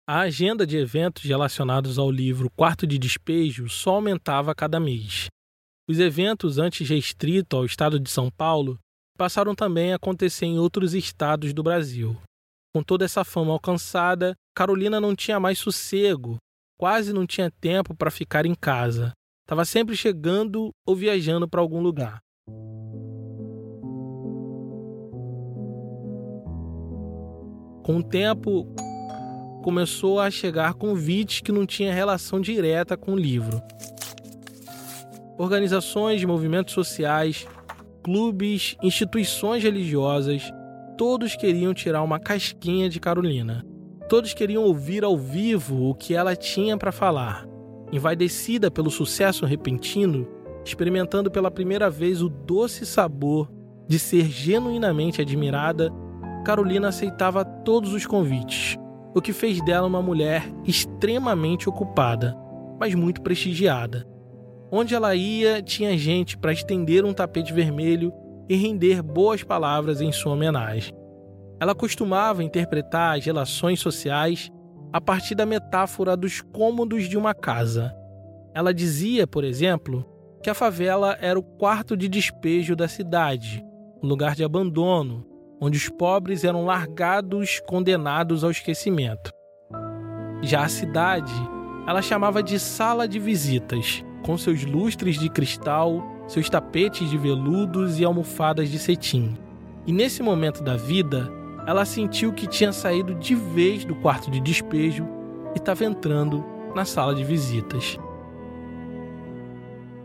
A 0.07 0.19
agenda 0.19 0.67
de 0.67 0.77
eventos 0.77 1.23
relacionados 1.23 1.97
ao 1.97 2.11
livro 2.11 2.49
Quarto 2.55 2.85
de 2.85 2.99
Despejo 2.99 3.69
só 3.69 3.95
aumentava 3.95 4.51
a 4.51 4.55
cada 4.55 4.79
mês. 4.79 5.27
Os 5.89 5.99
eventos 5.99 6.57
antes 6.57 6.87
restritos 6.87 7.57
ao 7.57 7.65
estado 7.65 7.99
de 7.99 8.09
São 8.09 8.29
Paulo 8.29 8.77
passaram 9.17 9.55
também 9.55 9.93
a 9.93 9.95
acontecer 9.95 10.45
em 10.45 10.59
outros 10.59 10.93
estados 10.93 11.53
do 11.53 11.63
Brasil. 11.63 12.17
Com 12.75 12.81
toda 12.81 13.05
essa 13.05 13.23
fama 13.23 13.53
alcançada, 13.53 14.33
Carolina 14.55 14.99
não 14.99 15.15
tinha 15.15 15.39
mais 15.39 15.59
sossego, 15.59 16.37
quase 16.75 17.13
não 17.13 17.27
tinha 17.27 17.51
tempo 17.61 17.95
para 17.95 18.09
ficar 18.09 18.47
em 18.47 18.55
casa. 18.55 19.13
Estava 19.45 19.63
sempre 19.63 19.95
chegando 19.95 20.71
ou 20.83 20.95
viajando 20.95 21.47
para 21.47 21.61
algum 21.61 21.79
lugar. 21.79 22.17
Com 27.83 27.97
o 27.97 28.03
tempo, 28.03 28.65
começou 29.63 30.19
a 30.19 30.31
chegar 30.31 30.73
convites 30.73 31.41
que 31.41 31.51
não 31.51 31.67
tinham 31.67 31.93
relação 31.93 32.41
direta 32.41 32.97
com 32.97 33.13
o 33.13 33.19
livro. 33.19 33.61
Organizações 35.37 36.25
movimentos 36.25 36.73
sociais, 36.73 37.45
clubes, 38.01 38.75
instituições 38.81 39.61
religiosas, 39.61 40.51
todos 40.97 41.35
queriam 41.35 41.73
tirar 41.73 42.01
uma 42.03 42.19
casquinha 42.19 42.89
de 42.89 42.99
Carolina. 42.99 43.65
Todos 44.07 44.33
queriam 44.33 44.63
ouvir 44.63 45.03
ao 45.03 45.17
vivo 45.17 45.89
o 45.89 45.95
que 45.95 46.13
ela 46.13 46.35
tinha 46.35 46.77
para 46.77 46.91
falar. 46.91 47.47
Envaidecida 47.91 48.69
pelo 48.69 48.89
sucesso 48.89 49.45
repentino, 49.45 50.27
experimentando 50.65 51.31
pela 51.31 51.51
primeira 51.51 51.89
vez 51.89 52.21
o 52.21 52.29
doce 52.29 52.85
sabor 52.85 53.51
de 53.87 53.99
ser 53.99 54.25
genuinamente 54.25 55.21
admirada, 55.21 55.91
Carolina 56.45 56.89
aceitava 56.89 57.43
todos 57.43 57.93
os 57.93 58.05
convites, 58.05 58.77
o 59.15 59.21
que 59.21 59.33
fez 59.33 59.63
dela 59.63 59.87
uma 59.87 60.01
mulher 60.01 60.43
extremamente 60.65 61.69
ocupada, 61.69 62.35
mas 62.79 62.93
muito 62.95 63.21
prestigiada. 63.21 64.07
Onde 64.71 64.95
ela 64.95 65.15
ia, 65.15 65.61
tinha 65.61 65.97
gente 65.97 66.37
para 66.37 66.51
estender 66.51 67.05
um 67.05 67.13
tapete 67.13 67.53
vermelho 67.53 68.11
e 68.47 68.55
render 68.55 69.01
boas 69.01 69.43
palavras 69.43 70.01
em 70.01 70.11
sua 70.11 70.33
homenagem. 70.33 70.93
Ela 71.59 71.73
costumava 71.73 72.43
interpretar 72.43 73.17
as 73.17 73.25
relações 73.25 73.79
sociais 73.79 74.51
a 74.91 74.99
partir 74.99 75.33
da 75.33 75.45
metáfora 75.45 76.15
dos 76.15 76.41
cômodos 76.41 77.09
de 77.09 77.17
uma 77.17 77.33
casa. 77.33 77.95
Ela 78.53 78.73
dizia, 78.73 79.25
por 79.25 79.43
exemplo, 79.43 80.05
que 80.43 80.49
a 80.49 80.53
favela 80.53 81.17
era 81.21 81.39
o 81.39 81.43
quarto 81.43 81.95
de 81.95 82.07
despejo 82.07 82.75
da 82.75 82.87
cidade, 82.87 83.63
um 84.03 84.07
lugar 84.07 84.35
de 84.35 84.43
abandono, 84.43 85.25
onde 85.59 85.77
os 85.77 85.89
pobres 85.89 86.43
eram 86.43 86.65
largados, 86.65 87.61
condenados 87.65 88.43
ao 88.43 88.51
esquecimento. 88.51 89.31
Já 90.41 90.65
a 90.65 90.69
cidade, 90.69 91.33
ela 91.87 92.01
chamava 92.01 92.43
de 92.43 92.59
sala 92.59 93.07
de 93.07 93.17
visitas, 93.17 94.03
com 94.25 94.37
seus 94.37 94.65
lustres 94.65 95.17
de 95.17 95.29
cristal, 95.29 96.03
seus 96.27 96.49
tapetes 96.49 97.09
de 97.09 97.17
veludos 97.17 97.99
e 97.99 98.05
almofadas 98.05 98.69
de 98.69 98.79
cetim. 98.79 99.37
E 99.85 99.91
nesse 99.91 100.23
momento 100.23 100.63
da 100.63 100.75
vida, 100.75 101.31
ela 101.67 101.85
sentiu 101.85 102.33
que 102.33 102.47
tinha 102.47 102.71
saído 102.71 103.15
de 103.15 103.35
vez 103.35 103.85
do 103.85 103.95
quarto 103.95 104.29
de 104.31 104.39
despejo 104.39 105.07
e 105.53 105.57
estava 105.57 105.85
entrando 105.85 106.43
na 106.75 106.85
sala 106.85 107.13
de 107.13 107.23
visitas. 107.23 107.97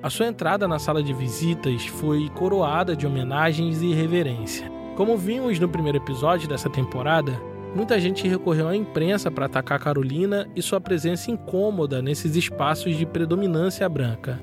A 0.00 0.08
sua 0.08 0.26
entrada 0.26 0.68
na 0.68 0.78
sala 0.78 1.02
de 1.02 1.12
visitas 1.12 1.86
foi 1.86 2.28
coroada 2.30 2.94
de 2.94 3.06
homenagens 3.06 3.82
e 3.82 3.92
reverência. 3.92 4.70
Como 4.96 5.16
vimos 5.16 5.58
no 5.58 5.68
primeiro 5.68 5.98
episódio 5.98 6.48
dessa 6.48 6.70
temporada, 6.70 7.32
muita 7.74 8.00
gente 8.00 8.26
recorreu 8.28 8.68
à 8.68 8.76
imprensa 8.76 9.30
para 9.30 9.46
atacar 9.46 9.80
Carolina 9.80 10.48
e 10.54 10.62
sua 10.62 10.80
presença 10.80 11.30
incômoda 11.30 12.00
nesses 12.00 12.36
espaços 12.36 12.96
de 12.96 13.04
predominância 13.06 13.88
branca. 13.88 14.40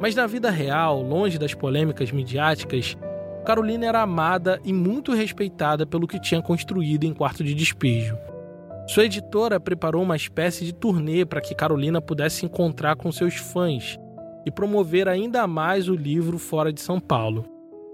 Mas 0.00 0.14
na 0.14 0.26
vida 0.26 0.50
real, 0.50 1.02
longe 1.02 1.38
das 1.38 1.52
polêmicas 1.52 2.10
midiáticas, 2.10 2.96
Carolina 3.44 3.86
era 3.86 4.00
amada 4.00 4.58
e 4.64 4.72
muito 4.72 5.12
respeitada 5.12 5.86
pelo 5.86 6.06
que 6.06 6.18
tinha 6.18 6.40
construído 6.40 7.04
em 7.04 7.12
quarto 7.12 7.44
de 7.44 7.54
despejo. 7.54 8.16
Sua 8.86 9.04
editora 9.04 9.60
preparou 9.60 10.02
uma 10.02 10.16
espécie 10.16 10.64
de 10.64 10.72
turnê 10.72 11.24
para 11.26 11.40
que 11.40 11.54
Carolina 11.54 12.00
pudesse 12.00 12.36
se 12.36 12.46
encontrar 12.46 12.96
com 12.96 13.12
seus 13.12 13.36
fãs 13.36 13.98
e 14.46 14.50
promover 14.50 15.06
ainda 15.06 15.46
mais 15.46 15.86
o 15.86 15.94
livro 15.94 16.38
fora 16.38 16.72
de 16.72 16.80
São 16.80 16.98
Paulo. 16.98 17.44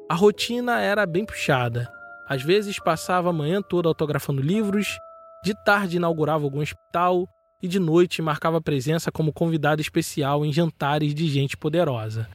A 0.08 0.14
rotina 0.14 0.80
era 0.80 1.04
bem 1.04 1.24
puxada. 1.24 1.88
Às 2.28 2.42
vezes 2.42 2.78
passava 2.78 3.30
a 3.30 3.32
manhã 3.32 3.60
toda 3.60 3.88
autografando 3.88 4.40
livros, 4.40 4.96
de 5.44 5.54
tarde 5.64 5.96
inaugurava 5.96 6.44
algum 6.44 6.60
hospital 6.60 7.28
e 7.62 7.68
de 7.68 7.78
noite 7.78 8.22
marcava 8.22 8.60
presença 8.60 9.10
como 9.10 9.32
convidada 9.32 9.80
especial 9.80 10.44
em 10.44 10.52
jantares 10.52 11.14
de 11.14 11.28
gente 11.28 11.56
poderosa. 11.56 12.28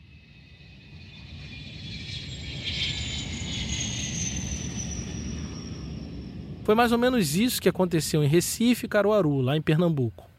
Foi 6.63 6.75
mais 6.75 6.91
ou 6.91 6.97
menos 6.97 7.35
isso 7.35 7.61
que 7.61 7.69
aconteceu 7.69 8.23
em 8.23 8.27
Recife 8.27 8.85
e 8.85 8.89
Caruaru, 8.89 9.41
lá 9.41 9.57
em 9.57 9.61
Pernambuco. 9.61 10.29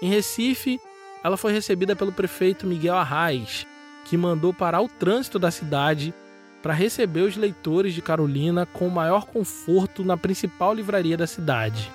Em 0.00 0.08
Recife, 0.08 0.78
ela 1.24 1.36
foi 1.36 1.52
recebida 1.52 1.96
pelo 1.96 2.12
prefeito 2.12 2.66
Miguel 2.66 2.96
Arraes, 2.96 3.66
que 4.04 4.16
mandou 4.16 4.54
parar 4.54 4.80
o 4.80 4.88
trânsito 4.88 5.38
da 5.38 5.50
cidade 5.50 6.14
para 6.62 6.74
receber 6.74 7.22
os 7.22 7.36
leitores 7.36 7.94
de 7.94 8.02
Carolina 8.02 8.66
com 8.66 8.86
o 8.86 8.90
maior 8.90 9.24
conforto 9.26 10.04
na 10.04 10.16
principal 10.16 10.74
livraria 10.74 11.16
da 11.16 11.26
cidade. 11.26 11.90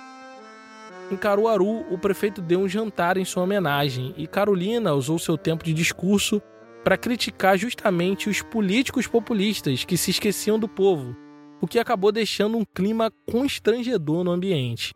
Em 1.13 1.15
Caruaru, 1.15 1.85
o 1.93 1.97
prefeito 1.99 2.41
deu 2.41 2.61
um 2.61 2.67
jantar 2.67 3.17
em 3.17 3.23
sua 3.23 3.43
homenagem 3.43 4.15
e 4.17 4.25
Carolina 4.25 4.95
usou 4.95 5.19
seu 5.19 5.37
tempo 5.37 5.63
de 5.63 5.71
discurso 5.71 6.41
para 6.83 6.97
criticar 6.97 7.55
justamente 7.55 8.27
os 8.27 8.41
políticos 8.41 9.05
populistas 9.05 9.85
que 9.85 9.95
se 9.95 10.09
esqueciam 10.09 10.57
do 10.57 10.67
povo, 10.67 11.15
o 11.61 11.67
que 11.67 11.77
acabou 11.77 12.11
deixando 12.11 12.57
um 12.57 12.65
clima 12.65 13.13
constrangedor 13.29 14.23
no 14.23 14.31
ambiente. 14.31 14.95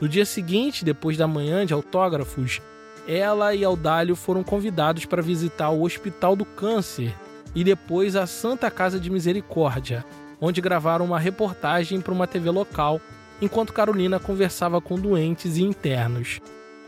No 0.00 0.08
dia 0.08 0.24
seguinte, 0.24 0.82
depois 0.82 1.18
da 1.18 1.28
manhã 1.28 1.66
de 1.66 1.74
autógrafos, 1.74 2.62
ela 3.06 3.54
e 3.54 3.62
Aldalho 3.62 4.16
foram 4.16 4.42
convidados 4.42 5.04
para 5.04 5.20
visitar 5.20 5.68
o 5.68 5.82
Hospital 5.82 6.34
do 6.34 6.46
Câncer 6.46 7.14
e 7.54 7.62
depois 7.62 8.16
a 8.16 8.26
Santa 8.26 8.70
Casa 8.70 8.98
de 8.98 9.10
Misericórdia, 9.10 10.06
onde 10.40 10.62
gravaram 10.62 11.04
uma 11.04 11.18
reportagem 11.18 12.00
para 12.00 12.14
uma 12.14 12.26
TV 12.26 12.48
local, 12.48 12.98
enquanto 13.40 13.72
Carolina 13.72 14.18
conversava 14.18 14.80
com 14.80 14.98
doentes 14.98 15.56
e 15.56 15.62
internos. 15.62 16.40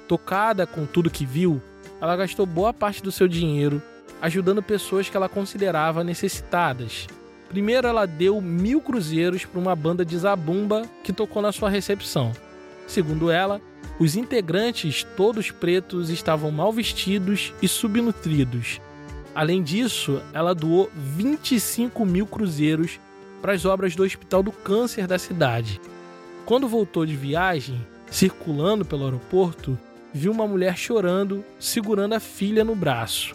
Tocada 0.06 0.66
com 0.66 0.86
tudo 0.86 1.10
que 1.10 1.26
viu, 1.26 1.60
ela 2.00 2.16
gastou 2.16 2.46
boa 2.46 2.72
parte 2.72 3.02
do 3.02 3.12
seu 3.12 3.28
dinheiro 3.28 3.82
ajudando 4.20 4.62
pessoas 4.62 5.08
que 5.08 5.16
ela 5.16 5.28
considerava 5.28 6.02
necessitadas. 6.02 7.06
Primeiro, 7.48 7.86
ela 7.86 8.06
deu 8.06 8.40
mil 8.40 8.80
cruzeiros 8.80 9.44
para 9.44 9.60
uma 9.60 9.74
banda 9.74 10.04
de 10.04 10.16
zabumba 10.18 10.82
que 11.02 11.12
tocou 11.12 11.40
na 11.40 11.52
sua 11.52 11.70
recepção. 11.70 12.32
Segundo 12.86 13.30
ela, 13.30 13.60
os 13.98 14.16
integrantes, 14.16 15.04
todos 15.16 15.50
pretos, 15.50 16.10
estavam 16.10 16.50
mal 16.50 16.72
vestidos 16.72 17.52
e 17.62 17.68
subnutridos. 17.68 18.80
Além 19.34 19.62
disso, 19.62 20.20
ela 20.32 20.54
doou 20.54 20.90
25 20.94 22.04
mil 22.04 22.26
cruzeiros 22.26 22.98
para 23.40 23.52
as 23.52 23.64
obras 23.64 23.94
do 23.94 24.02
Hospital 24.02 24.42
do 24.42 24.52
Câncer 24.52 25.06
da 25.06 25.18
cidade. 25.18 25.80
Quando 26.48 26.66
voltou 26.66 27.04
de 27.04 27.14
viagem, 27.14 27.86
circulando 28.10 28.82
pelo 28.82 29.04
aeroporto, 29.04 29.78
viu 30.14 30.32
uma 30.32 30.46
mulher 30.46 30.78
chorando, 30.78 31.44
segurando 31.58 32.14
a 32.14 32.20
filha 32.20 32.64
no 32.64 32.74
braço. 32.74 33.34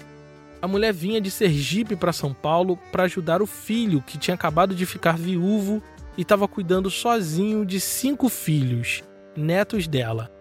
A 0.60 0.68
mulher 0.68 0.92
vinha 0.92 1.22
de 1.22 1.30
Sergipe 1.30 1.96
para 1.96 2.12
São 2.12 2.34
Paulo 2.34 2.76
para 2.92 3.04
ajudar 3.04 3.40
o 3.40 3.46
filho 3.46 4.02
que 4.02 4.18
tinha 4.18 4.34
acabado 4.34 4.74
de 4.74 4.84
ficar 4.88 5.16
viúvo 5.16 5.80
e 6.18 6.24
estava 6.24 6.48
cuidando 6.48 6.90
sozinho 6.90 7.64
de 7.64 7.80
cinco 7.80 8.30
filhos, 8.30 9.04
netos 9.38 9.88
dela. 9.88 10.32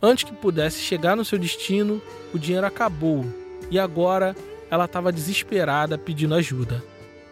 Antes 0.00 0.22
que 0.22 0.32
pudesse 0.32 0.78
chegar 0.78 1.16
no 1.16 1.24
seu 1.24 1.40
destino, 1.40 2.00
o 2.32 2.38
dinheiro 2.38 2.68
acabou 2.68 3.26
e 3.68 3.80
agora 3.80 4.36
ela 4.70 4.84
estava 4.84 5.10
desesperada 5.10 5.98
pedindo 5.98 6.36
ajuda. 6.36 6.84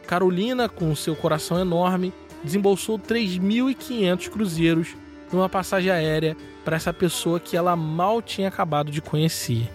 Carolina, 0.05 0.68
com 0.68 0.96
seu 0.96 1.14
coração 1.14 1.61
enorme, 1.61 2.12
desembolsou 2.42 2.98
3.500 2.98 4.28
cruzeiros 4.28 4.96
numa 5.33 5.48
passagem 5.48 5.90
aérea 5.90 6.37
para 6.64 6.76
essa 6.76 6.92
pessoa 6.92 7.40
que 7.40 7.57
ela 7.57 7.74
mal 7.74 8.20
tinha 8.20 8.48
acabado 8.48 8.90
de 8.90 9.00
conhecer. 9.00 9.70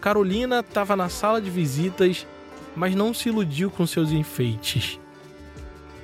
Carolina 0.00 0.60
estava 0.60 0.94
na 0.94 1.08
sala 1.08 1.40
de 1.40 1.48
visitas, 1.48 2.26
mas 2.76 2.94
não 2.94 3.14
se 3.14 3.28
iludiu 3.28 3.70
com 3.70 3.86
seus 3.86 4.10
enfeites. 4.10 4.98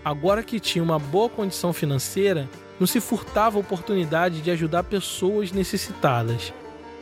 Agora 0.05 0.42
que 0.42 0.59
tinha 0.59 0.83
uma 0.83 0.98
boa 0.98 1.29
condição 1.29 1.72
financeira, 1.72 2.48
não 2.79 2.87
se 2.87 3.00
furtava 3.00 3.59
a 3.59 3.61
oportunidade 3.61 4.40
de 4.40 4.50
ajudar 4.50 4.85
pessoas 4.85 5.53
necessitadas. 5.53 6.55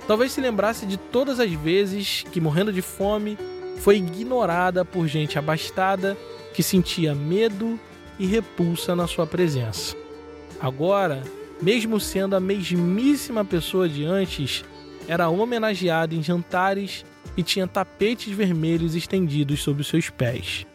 Talvez 0.09 0.33
se 0.33 0.41
lembrasse 0.41 0.87
de 0.87 0.97
todas 0.97 1.39
as 1.39 1.53
vezes 1.53 2.25
que, 2.33 2.41
morrendo 2.41 2.73
de 2.73 2.83
fome, 2.83 3.39
foi 3.77 3.99
ignorada 3.99 4.85
por 4.85 5.07
gente 5.07 5.39
abastada 5.39 6.17
que 6.53 6.63
sentia 6.63 7.15
medo 7.15 7.79
e 8.19 8.27
repulsa 8.27 8.97
na 8.97 9.07
sua 9.07 9.27
presença. 9.27 9.97
Agora, 10.61 11.23
mesmo 11.63 12.01
sendo 12.01 12.35
a 12.37 12.41
mesmíssima 12.41 13.45
pessoa 13.45 13.89
de 13.89 14.05
antes, 14.05 14.65
era 15.07 15.29
homenageada 15.29 16.15
em 16.15 16.23
jantares 16.23 17.05
e 17.37 17.43
tinha 17.43 17.67
tapetes 17.67 18.33
vermelhos 18.33 18.95
estendidos 18.95 19.63
sob 19.63 19.83
seus 19.85 20.11
pés. 20.11 20.67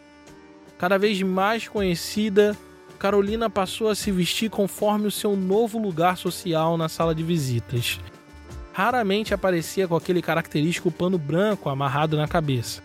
Cada 0.78 0.98
vez 0.98 1.22
mais 1.22 1.68
conhecida 1.68 2.56
Carolina 2.98 3.50
passou 3.50 3.88
a 3.88 3.94
se 3.94 4.10
vestir 4.10 4.48
conforme 4.48 5.06
o 5.06 5.10
seu 5.10 5.36
novo 5.36 5.78
lugar 5.78 6.16
social 6.16 6.78
na 6.78 6.88
sala 6.88 7.14
de 7.14 7.22
visitas. 7.22 8.00
Raramente 8.72 9.34
aparecia 9.34 9.86
com 9.86 9.94
aquele 9.94 10.22
característico 10.22 10.90
pano 10.90 11.18
branco 11.18 11.68
amarrado 11.68 12.16
na 12.16 12.26
cabeça. 12.26 12.82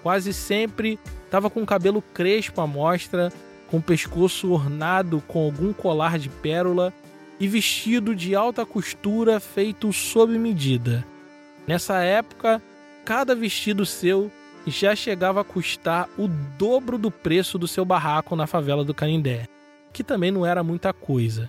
Quase 0.00 0.32
sempre 0.32 0.96
estava 1.24 1.50
com 1.50 1.60
o 1.60 1.66
cabelo 1.66 2.00
crespo 2.00 2.60
à 2.60 2.66
mostra, 2.68 3.32
com 3.70 3.78
o 3.78 3.82
pescoço 3.82 4.50
ornado 4.50 5.22
com 5.26 5.44
algum 5.44 5.72
colar 5.72 6.18
de 6.18 6.28
pérola 6.28 6.92
e 7.38 7.46
vestido 7.46 8.14
de 8.14 8.34
alta 8.34 8.66
costura 8.66 9.38
feito 9.38 9.92
sob 9.92 10.36
medida. 10.38 11.04
Nessa 11.66 12.02
época, 12.02 12.62
cada 13.04 13.34
vestido 13.34 13.86
seu 13.86 14.30
já 14.66 14.94
chegava 14.94 15.40
a 15.40 15.44
custar 15.44 16.08
o 16.18 16.28
dobro 16.58 16.98
do 16.98 17.10
preço 17.10 17.58
do 17.58 17.68
seu 17.68 17.84
barraco 17.84 18.34
na 18.34 18.46
favela 18.46 18.84
do 18.84 18.94
Canindé, 18.94 19.46
que 19.92 20.04
também 20.04 20.30
não 20.30 20.44
era 20.44 20.62
muita 20.62 20.92
coisa. 20.92 21.48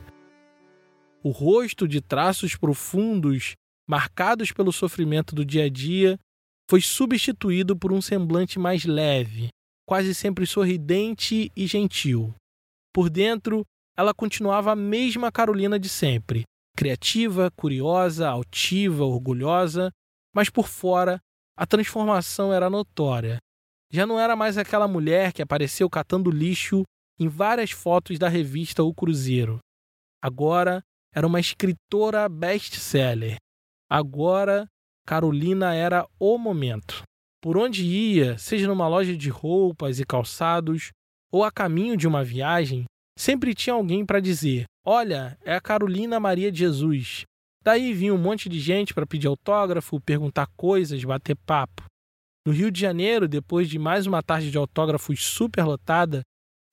O 1.23 1.31
rosto 1.31 1.87
de 1.87 1.99
traços 1.99 2.55
profundos, 2.55 3.55
marcados 3.87 4.51
pelo 4.51 4.71
sofrimento 4.71 5.35
do 5.35 5.43
dia 5.43 5.65
a 5.65 5.69
dia, 5.69 6.17
foi 6.69 6.81
substituído 6.81 7.75
por 7.75 7.91
um 7.91 8.01
semblante 8.01 8.59
mais 8.59 8.85
leve, 8.85 9.49
quase 9.89 10.13
sempre 10.13 10.45
sorridente 10.45 11.51
e 11.55 11.65
gentil. 11.65 12.31
Por 12.93 13.09
dentro, 13.09 13.65
ela 13.97 14.13
continuava 14.13 14.73
a 14.73 14.75
mesma 14.75 15.31
Carolina 15.31 15.79
de 15.79 15.89
sempre, 15.89 16.43
criativa, 16.77 17.49
curiosa, 17.57 18.29
altiva, 18.29 19.03
orgulhosa, 19.03 19.89
mas 20.31 20.47
por 20.47 20.67
fora 20.67 21.19
a 21.57 21.65
transformação 21.65 22.53
era 22.53 22.69
notória. 22.69 23.39
Já 23.91 24.05
não 24.05 24.19
era 24.19 24.35
mais 24.35 24.59
aquela 24.59 24.87
mulher 24.87 25.33
que 25.33 25.41
apareceu 25.41 25.89
catando 25.89 26.29
lixo 26.29 26.83
em 27.19 27.27
várias 27.27 27.71
fotos 27.71 28.19
da 28.19 28.29
revista 28.29 28.83
O 28.83 28.93
Cruzeiro. 28.93 29.57
Agora 30.21 30.83
era 31.11 31.25
uma 31.25 31.39
escritora 31.39 32.29
best-seller. 32.29 33.37
Agora 33.89 34.67
Carolina 35.03 35.73
era 35.73 36.07
o 36.19 36.37
momento. 36.37 37.01
Por 37.41 37.57
onde 37.57 37.85
ia, 37.85 38.37
seja 38.37 38.67
numa 38.67 38.87
loja 38.87 39.15
de 39.15 39.29
roupas 39.29 39.99
e 39.99 40.05
calçados 40.05 40.91
ou 41.31 41.43
a 41.43 41.51
caminho 41.51 41.95
de 41.95 42.07
uma 42.07 42.23
viagem, 42.23 42.83
sempre 43.17 43.53
tinha 43.53 43.73
alguém 43.73 44.05
para 44.05 44.19
dizer: 44.19 44.65
Olha, 44.85 45.37
é 45.45 45.55
a 45.55 45.61
Carolina 45.61 46.19
Maria 46.19 46.51
de 46.51 46.59
Jesus. 46.59 47.23
Daí 47.63 47.93
vinha 47.93 48.13
um 48.13 48.17
monte 48.17 48.49
de 48.49 48.59
gente 48.59 48.93
para 48.93 49.05
pedir 49.05 49.27
autógrafo, 49.27 50.01
perguntar 50.01 50.47
coisas, 50.57 51.03
bater 51.03 51.35
papo. 51.45 51.83
No 52.45 52.53
Rio 52.53 52.71
de 52.71 52.79
Janeiro, 52.79 53.27
depois 53.27 53.69
de 53.69 53.77
mais 53.77 54.07
uma 54.07 54.23
tarde 54.23 54.49
de 54.49 54.57
autógrafos 54.57 55.23
superlotada, 55.23 56.21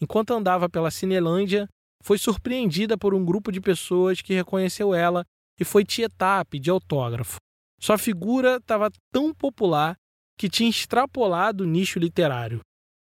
enquanto 0.01 0.33
andava 0.33 0.69
pela 0.69 0.91
Cinelândia, 0.91 1.69
foi 2.03 2.19
surpreendida 2.19 2.97
por 2.97 3.15
um 3.15 3.25
grupo 3.25 3.51
de 3.51 3.61
pessoas 3.61 4.21
que 4.21 4.35
reconheceu 4.35 4.95
ela 4.95 5.25
e 5.61 5.65
foi 5.65 5.85
tietar 5.85 6.45
pedir 6.47 6.71
autógrafo. 6.71 7.37
Sua 7.81 7.99
figura 7.99 8.57
estava 8.57 8.91
tão 9.13 9.35
popular 9.35 9.97
que 10.39 10.49
tinha 10.49 10.69
extrapolado 10.69 11.65
o 11.65 11.67
nicho 11.67 11.99
literário. 11.99 12.61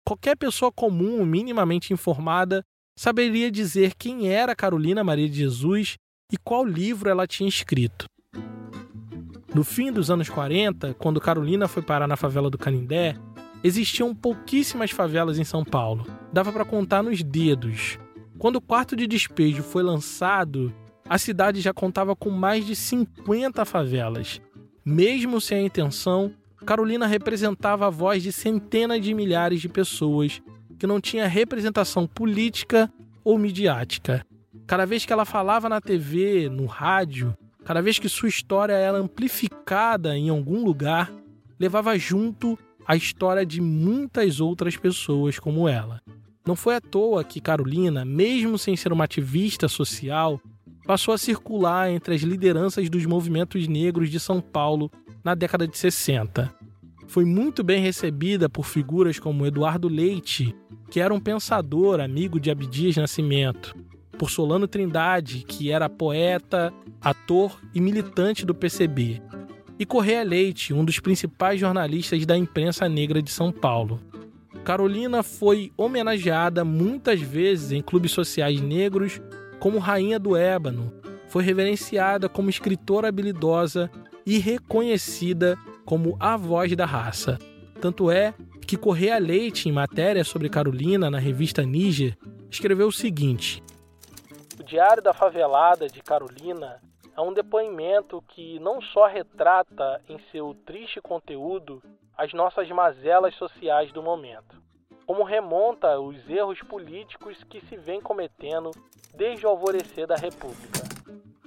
Qualquer 0.06 0.36
pessoa 0.36 0.72
comum, 0.72 1.26
minimamente 1.26 1.94
informada, 1.94 2.62
saberia 2.98 3.52
dizer 3.52 3.94
quem 3.96 4.30
era 4.30 4.56
Carolina 4.56 5.04
Maria 5.04 5.30
de 5.30 5.36
Jesus 5.36 5.96
e 6.32 6.38
qual 6.38 6.66
livro 6.66 7.10
ela 7.10 7.28
tinha 7.28 7.48
escrito. 7.48 8.06
No 9.54 9.64
fim 9.64 9.92
dos 9.92 10.10
anos 10.10 10.30
40, 10.30 10.94
quando 10.94 11.20
Carolina 11.20 11.68
foi 11.68 11.84
parar 11.84 12.08
na 12.08 12.16
favela 12.16 12.50
do 12.50 12.58
Canindé, 12.58 13.16
existiam 13.64 14.16
pouquíssimas 14.16 14.92
favelas 14.92 15.38
em 15.38 15.44
São 15.44 15.64
Paulo. 15.64 16.06
Dava 16.32 16.52
para 16.52 16.66
contar 16.66 17.04
nos 17.04 17.22
dedos. 17.22 18.00
Quando 18.40 18.56
o 18.56 18.62
quarto 18.62 18.96
de 18.96 19.06
despejo 19.06 19.62
foi 19.62 19.84
lançado, 19.84 20.74
a 21.08 21.18
cidade 21.18 21.60
já 21.60 21.74
contava 21.74 22.16
com 22.16 22.30
mais 22.30 22.66
de 22.66 22.76
50 22.76 23.66
favelas. 23.66 24.42
Mesmo 24.86 25.42
sem 25.42 25.60
a 25.60 25.62
intenção, 25.62 26.34
Carolina 26.66 27.08
representava 27.08 27.88
a 27.88 27.90
voz 27.90 28.22
de 28.22 28.32
centenas 28.32 29.02
de 29.02 29.14
milhares 29.14 29.62
de 29.62 29.68
pessoas 29.68 30.42
que 30.78 30.88
não 30.88 31.02
tinha 31.02 31.28
representação 31.28 32.08
política 32.08 32.92
ou 33.24 33.38
midiática. 33.38 34.26
Cada 34.68 34.86
vez 34.86 35.06
que 35.06 35.12
ela 35.12 35.26
falava 35.26 35.68
na 35.68 35.82
TV, 35.82 36.50
no 36.50 36.66
rádio, 36.66 37.36
cada 37.66 37.82
vez 37.82 38.00
que 38.00 38.08
sua 38.08 38.30
história 38.30 38.74
era 38.74 38.98
amplificada 38.98 40.18
em 40.18 40.30
algum 40.30 40.64
lugar, 40.64 41.12
levava 41.60 41.98
junto 41.98 42.58
a 42.88 42.96
história 42.96 43.46
de 43.46 43.62
muitas 43.62 44.40
outras 44.40 44.76
pessoas 44.78 45.38
como 45.38 45.68
ela. 45.68 46.02
Não 46.46 46.56
foi 46.56 46.76
à 46.76 46.82
toa 46.82 47.24
que 47.24 47.40
Carolina, 47.40 48.04
mesmo 48.04 48.58
sem 48.58 48.76
ser 48.76 48.92
uma 48.92 49.04
ativista 49.04 49.68
social, 49.68 50.42
passou 50.86 51.14
a 51.14 51.18
circular 51.18 51.92
entre 51.92 52.16
as 52.16 52.22
lideranças 52.22 52.90
dos 52.90 53.06
movimentos 53.06 53.68
negros 53.68 54.10
de 54.10 54.20
São 54.20 54.42
Paulo 54.42 54.92
na 55.24 55.36
década 55.36 55.68
de 55.68 55.78
60. 55.78 56.54
Foi 57.08 57.26
muito 57.26 57.64
bem 57.64 57.82
recebida 57.82 58.50
por 58.50 58.66
figuras 58.66 59.20
como 59.20 59.46
Eduardo 59.46 59.88
Leite, 59.88 60.56
que 60.90 61.00
era 61.00 61.14
um 61.14 61.20
pensador 61.20 62.00
amigo 62.00 62.40
de 62.40 62.50
Abdias 62.50 62.96
Nascimento, 62.96 63.76
por 64.18 64.30
Solano 64.30 64.68
Trindade, 64.68 65.44
que 65.48 65.72
era 65.72 65.90
poeta, 65.90 66.74
ator 67.02 67.60
e 67.74 67.82
militante 67.82 68.46
do 68.46 68.56
PCB, 68.56 69.22
e 69.78 69.86
Correia 69.86 70.24
Leite, 70.24 70.74
um 70.74 70.86
dos 70.86 71.00
principais 71.00 71.60
jornalistas 71.60 72.26
da 72.26 72.38
imprensa 72.38 72.88
negra 72.88 73.22
de 73.22 73.32
São 73.32 73.52
Paulo. 73.52 74.00
Carolina 74.64 75.24
foi 75.24 75.72
homenageada 75.76 76.64
muitas 76.64 77.20
vezes 77.20 77.72
em 77.72 77.82
clubes 77.82 78.12
sociais 78.12 78.62
negros 78.62 79.20
como 79.60 79.80
Rainha 79.80 80.20
do 80.20 80.36
Ébano, 80.36 80.94
foi 81.28 81.44
reverenciada 81.44 82.28
como 82.28 82.50
escritora 82.50 83.08
habilidosa 83.08 83.90
e 84.26 84.38
reconhecida 84.38 85.58
como 85.86 86.16
a 86.20 86.38
voz 86.38 86.76
da 86.76 86.86
raça. 86.86 87.38
Tanto 87.80 88.12
é 88.12 88.34
que 88.68 88.78
Correia 88.78 89.18
Leite, 89.18 89.68
em 89.68 89.72
matéria 89.72 90.24
sobre 90.24 90.50
Carolina 90.50 91.10
na 91.10 91.20
revista 91.20 91.64
Níger, 91.64 92.18
escreveu 92.50 92.88
o 92.88 92.92
seguinte: 92.92 93.62
O 94.60 94.64
Diário 94.64 95.02
da 95.02 95.14
Favelada 95.14 95.88
de 95.88 96.02
Carolina 96.02 96.82
é 97.16 97.22
um 97.22 97.34
depoimento 97.34 98.24
que 98.30 98.60
não 98.60 98.82
só 98.82 99.08
retrata 99.08 100.02
em 100.08 100.18
seu 100.32 100.56
triste 100.66 101.02
conteúdo 101.02 101.82
as 102.18 102.34
nossas 102.34 102.70
mazelas 102.70 103.36
sociais 103.36 103.92
do 103.92 104.04
momento, 104.04 104.62
como 105.06 105.24
remonta 105.24 106.00
os 106.00 106.30
erros 106.30 106.60
políticos 106.62 107.44
que 107.50 107.60
se 107.62 107.76
vem 107.76 108.00
cometendo 108.00 108.72
desde 109.16 109.46
o 109.46 109.50
alvorecer 109.50 110.08
da 110.08 110.16
República. 110.16 110.82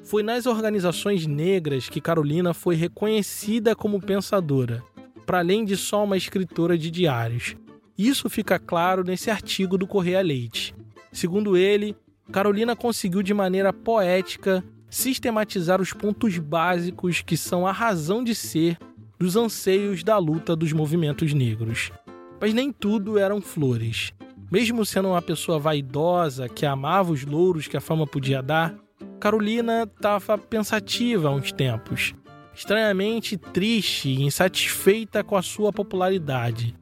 Foi 0.04 0.22
nas 0.22 0.44
organizações 0.44 1.26
negras 1.26 1.88
que 1.88 2.00
Carolina 2.00 2.52
foi 2.52 2.74
reconhecida 2.74 3.74
como 3.74 4.00
pensadora, 4.00 4.82
para 5.24 5.38
além 5.38 5.64
de 5.64 5.78
só 5.78 6.04
uma 6.04 6.16
escritora 6.16 6.76
de 6.76 6.90
diários. 6.90 7.56
Isso 7.96 8.28
fica 8.28 8.58
claro 8.58 9.02
nesse 9.02 9.30
artigo 9.30 9.78
do 9.78 9.86
Correia 9.86 10.20
Leite. 10.20 10.74
Segundo 11.10 11.56
ele, 11.56 11.96
Carolina 12.30 12.76
conseguiu 12.76 13.22
de 13.22 13.32
maneira 13.32 13.72
poética 13.72 14.62
sistematizar 14.90 15.80
os 15.80 15.92
pontos 15.94 16.38
básicos 16.38 17.22
que 17.22 17.36
são 17.36 17.66
a 17.66 17.72
razão 17.72 18.22
de 18.22 18.34
ser 18.34 18.76
dos 19.18 19.36
anseios 19.36 20.04
da 20.04 20.18
luta 20.18 20.54
dos 20.54 20.72
movimentos 20.72 21.32
negros. 21.32 21.90
Mas 22.38 22.52
nem 22.52 22.70
tudo 22.70 23.18
eram 23.18 23.40
flores. 23.40 24.12
Mesmo 24.52 24.84
sendo 24.84 25.08
uma 25.08 25.22
pessoa 25.22 25.58
vaidosa 25.58 26.46
que 26.46 26.66
amava 26.66 27.10
os 27.10 27.24
louros 27.24 27.66
que 27.66 27.76
a 27.76 27.80
fama 27.80 28.06
podia 28.06 28.42
dar, 28.42 28.83
Carolina 29.20 29.84
estava 29.84 30.36
pensativa 30.36 31.28
há 31.28 31.32
uns 31.32 31.50
tempos, 31.50 32.14
estranhamente 32.54 33.36
triste 33.36 34.08
e 34.08 34.22
insatisfeita 34.22 35.24
com 35.24 35.36
a 35.36 35.42
sua 35.42 35.72
popularidade. 35.72 36.74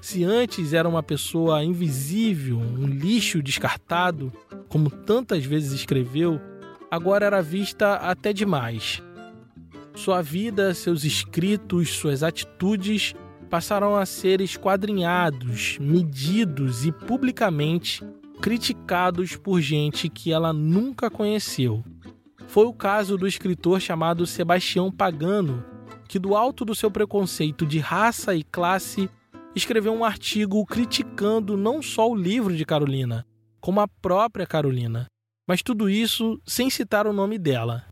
Se 0.00 0.22
antes 0.22 0.72
era 0.72 0.88
uma 0.88 1.02
pessoa 1.02 1.64
invisível, 1.64 2.58
um 2.58 2.86
lixo 2.86 3.42
descartado, 3.42 4.32
como 4.68 4.90
tantas 4.90 5.44
vezes 5.44 5.72
escreveu, 5.72 6.40
agora 6.90 7.26
era 7.26 7.42
vista 7.42 7.94
até 7.94 8.32
demais. 8.32 9.02
Sua 9.94 10.22
vida, 10.22 10.72
seus 10.74 11.04
escritos, 11.04 11.90
suas 11.90 12.22
atitudes 12.22 13.14
passaram 13.50 13.96
a 13.96 14.06
ser 14.06 14.40
esquadrinhados, 14.40 15.78
medidos 15.80 16.84
e 16.86 16.92
publicamente 16.92 18.04
criticados 18.40 19.36
por 19.36 19.60
gente 19.60 20.08
que 20.08 20.32
ela 20.32 20.52
nunca 20.52 21.10
conheceu. 21.10 21.84
Foi 22.46 22.64
o 22.64 22.72
caso 22.72 23.16
do 23.16 23.26
escritor 23.26 23.80
chamado 23.80 24.26
Sebastião 24.26 24.90
Pagano, 24.90 25.64
que, 26.08 26.18
do 26.18 26.34
alto 26.34 26.64
do 26.64 26.74
seu 26.74 26.90
preconceito 26.90 27.66
de 27.66 27.78
raça 27.78 28.34
e 28.34 28.42
classe, 28.42 29.10
escreveu 29.54 29.92
um 29.92 30.04
artigo 30.04 30.64
criticando 30.64 31.56
não 31.56 31.82
só 31.82 32.08
o 32.08 32.14
livro 32.14 32.56
de 32.56 32.64
Carolina, 32.64 33.26
como 33.60 33.80
a 33.80 33.88
própria 33.88 34.46
Carolina, 34.46 35.06
mas 35.46 35.62
tudo 35.62 35.90
isso 35.90 36.40
sem 36.46 36.70
citar 36.70 37.06
o 37.06 37.12
nome 37.12 37.38
dela. 37.38 37.84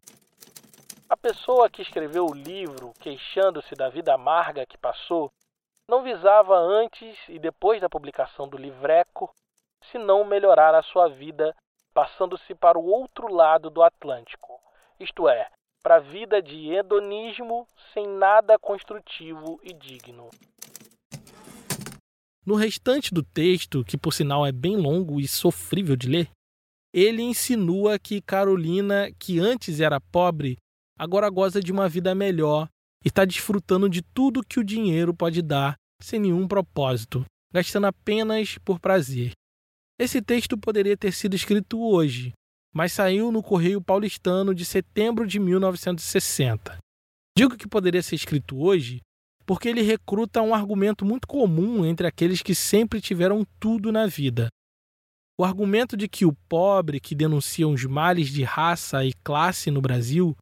A 1.08 1.16
pessoa 1.16 1.68
que 1.68 1.82
escreveu 1.82 2.26
o 2.26 2.34
livro, 2.34 2.92
queixando-se 3.00 3.74
da 3.74 3.88
vida 3.88 4.14
amarga 4.14 4.66
que 4.66 4.78
passou, 4.78 5.30
não 5.88 6.02
visava 6.02 6.56
antes 6.56 7.16
e 7.28 7.38
depois 7.38 7.80
da 7.80 7.88
publicação 7.88 8.48
do 8.48 8.56
livreco 8.56 9.30
se 9.90 9.98
não 9.98 10.24
melhorar 10.24 10.74
a 10.74 10.82
sua 10.82 11.08
vida 11.08 11.54
passando-se 11.94 12.54
para 12.54 12.78
o 12.78 12.84
outro 12.84 13.32
lado 13.32 13.70
do 13.70 13.82
Atlântico, 13.82 14.60
isto 15.00 15.28
é, 15.28 15.48
para 15.82 15.96
a 15.96 16.00
vida 16.00 16.42
de 16.42 16.70
hedonismo 16.74 17.66
sem 17.94 18.06
nada 18.06 18.58
construtivo 18.58 19.58
e 19.62 19.72
digno. 19.72 20.28
No 22.44 22.54
restante 22.54 23.14
do 23.14 23.22
texto, 23.22 23.84
que 23.84 23.96
por 23.96 24.12
sinal 24.12 24.46
é 24.46 24.52
bem 24.52 24.76
longo 24.76 25.18
e 25.18 25.26
sofrível 25.26 25.96
de 25.96 26.08
ler, 26.08 26.30
ele 26.92 27.22
insinua 27.22 27.98
que 27.98 28.20
Carolina, 28.20 29.10
que 29.18 29.38
antes 29.38 29.80
era 29.80 30.00
pobre, 30.00 30.56
agora 30.98 31.28
goza 31.30 31.60
de 31.60 31.72
uma 31.72 31.88
vida 31.88 32.14
melhor 32.14 32.68
e 33.04 33.08
está 33.08 33.24
desfrutando 33.24 33.88
de 33.88 34.02
tudo 34.02 34.44
que 34.46 34.60
o 34.60 34.64
dinheiro 34.64 35.14
pode 35.14 35.42
dar 35.42 35.76
sem 36.00 36.20
nenhum 36.20 36.46
propósito, 36.46 37.24
gastando 37.52 37.86
apenas 37.86 38.58
por 38.58 38.78
prazer. 38.78 39.32
Esse 39.98 40.20
texto 40.20 40.58
poderia 40.58 40.94
ter 40.94 41.12
sido 41.12 41.34
escrito 41.34 41.80
hoje, 41.80 42.34
mas 42.74 42.92
saiu 42.92 43.32
no 43.32 43.42
Correio 43.42 43.80
Paulistano 43.80 44.54
de 44.54 44.62
setembro 44.62 45.26
de 45.26 45.38
1960. 45.38 46.78
Digo 47.36 47.56
que 47.56 47.66
poderia 47.66 48.02
ser 48.02 48.16
escrito 48.16 48.58
hoje 48.58 49.00
porque 49.46 49.68
ele 49.68 49.80
recruta 49.80 50.42
um 50.42 50.52
argumento 50.52 51.04
muito 51.04 51.26
comum 51.26 51.86
entre 51.86 52.06
aqueles 52.06 52.42
que 52.42 52.54
sempre 52.54 53.00
tiveram 53.00 53.46
tudo 53.58 53.90
na 53.90 54.06
vida. 54.06 54.48
O 55.38 55.44
argumento 55.44 55.96
de 55.96 56.08
que 56.08 56.26
o 56.26 56.36
pobre 56.48 56.98
que 56.98 57.14
denuncia 57.14 57.66
os 57.66 57.84
males 57.84 58.28
de 58.28 58.42
raça 58.42 59.04
e 59.04 59.14
classe 59.24 59.70
no 59.70 59.80
Brasil 59.80 60.36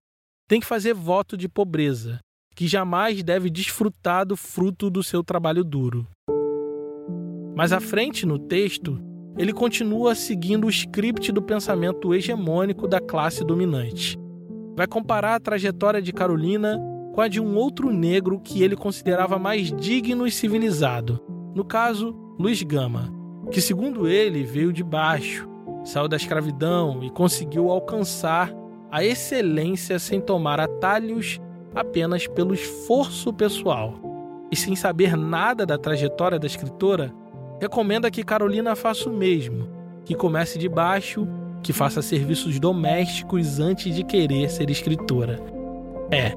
tem 0.49 0.59
que 0.59 0.67
fazer 0.67 0.95
voto 0.95 1.37
de 1.37 1.49
pobreza, 1.49 2.19
que 2.57 2.67
jamais 2.67 3.23
deve 3.23 3.51
desfrutar 3.51 4.25
do 4.27 4.37
fruto 4.37 4.89
do 4.89 5.03
seu 5.03 5.23
trabalho 5.23 5.63
duro. 5.63 6.09
Mais 7.55 7.73
à 7.73 7.81
frente 7.81 8.25
no 8.25 8.39
texto, 8.39 9.14
ele 9.37 9.53
continua 9.53 10.15
seguindo 10.15 10.67
o 10.67 10.71
script 10.71 11.33
do 11.33 11.43
pensamento 11.43 12.15
hegemônico 12.15 12.87
da 12.87 13.01
classe 13.01 13.45
dominante. 13.45 14.19
Vai 14.77 14.87
comparar 14.87 15.35
a 15.35 15.41
trajetória 15.41 16.01
de 16.01 16.13
Carolina 16.13 16.81
com 17.13 17.21
a 17.21 17.29
de 17.29 17.41
um 17.41 17.57
outro 17.57 17.91
negro 17.91 18.41
que 18.41 18.63
ele 18.63 18.77
considerava 18.77 19.39
mais 19.39 19.73
digno 19.73 20.27
e 20.27 20.31
civilizado, 20.31 21.21
no 21.55 21.65
caso, 21.65 22.13
Luiz 22.39 22.61
Gama, 22.65 23.13
que, 23.53 23.61
segundo 23.61 24.09
ele, 24.09 24.43
veio 24.43 24.73
de 24.73 24.83
baixo, 24.83 25.49
saiu 25.85 26.09
da 26.09 26.17
escravidão 26.17 27.05
e 27.05 27.11
conseguiu 27.11 27.71
alcançar 27.71 28.53
a 28.91 29.05
excelência 29.05 29.99
sem 30.01 30.21
tomar 30.21 30.59
atalhos 30.59 31.41
apenas 31.73 32.27
pelo 32.27 32.55
esforço 32.55 33.33
pessoal. 33.33 33.95
E 34.51 34.57
sem 34.57 34.75
saber 34.75 35.17
nada 35.17 35.65
da 35.65 35.79
trajetória 35.79 36.39
da 36.39 36.47
escritora, 36.47 37.13
recomenda 37.61 38.11
que 38.11 38.25
Carolina 38.25 38.75
faça 38.77 39.09
o 39.09 39.13
mesmo, 39.13 39.69
que 40.05 40.15
comece 40.15 40.59
de 40.59 40.69
baixo, 40.69 41.27
que 41.63 41.73
faça 41.73 42.03
serviços 42.03 42.61
domésticos 42.61 43.59
antes 43.59 43.95
de 43.95 44.05
querer 44.05 44.51
ser 44.51 44.69
escritora. 44.71 45.41
É, 46.11 46.35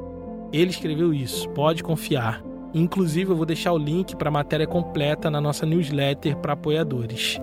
ele 0.54 0.72
escreveu 0.72 1.14
isso, 1.14 1.50
pode 1.50 1.84
confiar. 1.84 2.42
Inclusive, 2.74 3.32
eu 3.32 3.36
vou 3.36 3.46
deixar 3.46 3.74
o 3.74 3.78
link 3.78 4.16
para 4.16 4.30
a 4.30 4.32
matéria 4.32 4.68
completa 4.68 5.30
na 5.30 5.42
nossa 5.42 5.66
newsletter 5.66 6.38
para 6.38 6.54
apoiadores. 6.54 7.40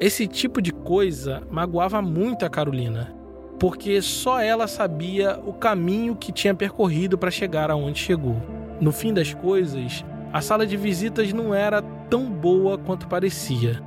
Esse 0.00 0.26
tipo 0.26 0.60
de 0.60 0.72
coisa 0.72 1.42
magoava 1.50 2.02
muito 2.02 2.44
a 2.44 2.50
Carolina, 2.50 3.14
porque 3.58 4.02
só 4.02 4.40
ela 4.40 4.66
sabia 4.66 5.38
o 5.46 5.52
caminho 5.52 6.16
que 6.16 6.32
tinha 6.32 6.54
percorrido 6.54 7.16
para 7.16 7.30
chegar 7.30 7.70
aonde 7.70 8.00
chegou. 8.00 8.36
No 8.80 8.90
fim 8.90 9.14
das 9.14 9.32
coisas, 9.32 10.04
a 10.32 10.40
sala 10.40 10.66
de 10.66 10.76
visitas 10.76 11.32
não 11.32 11.54
era 11.54 11.82
tão 12.12 12.30
boa 12.30 12.76
quanto 12.76 13.08
parecia. 13.08 13.82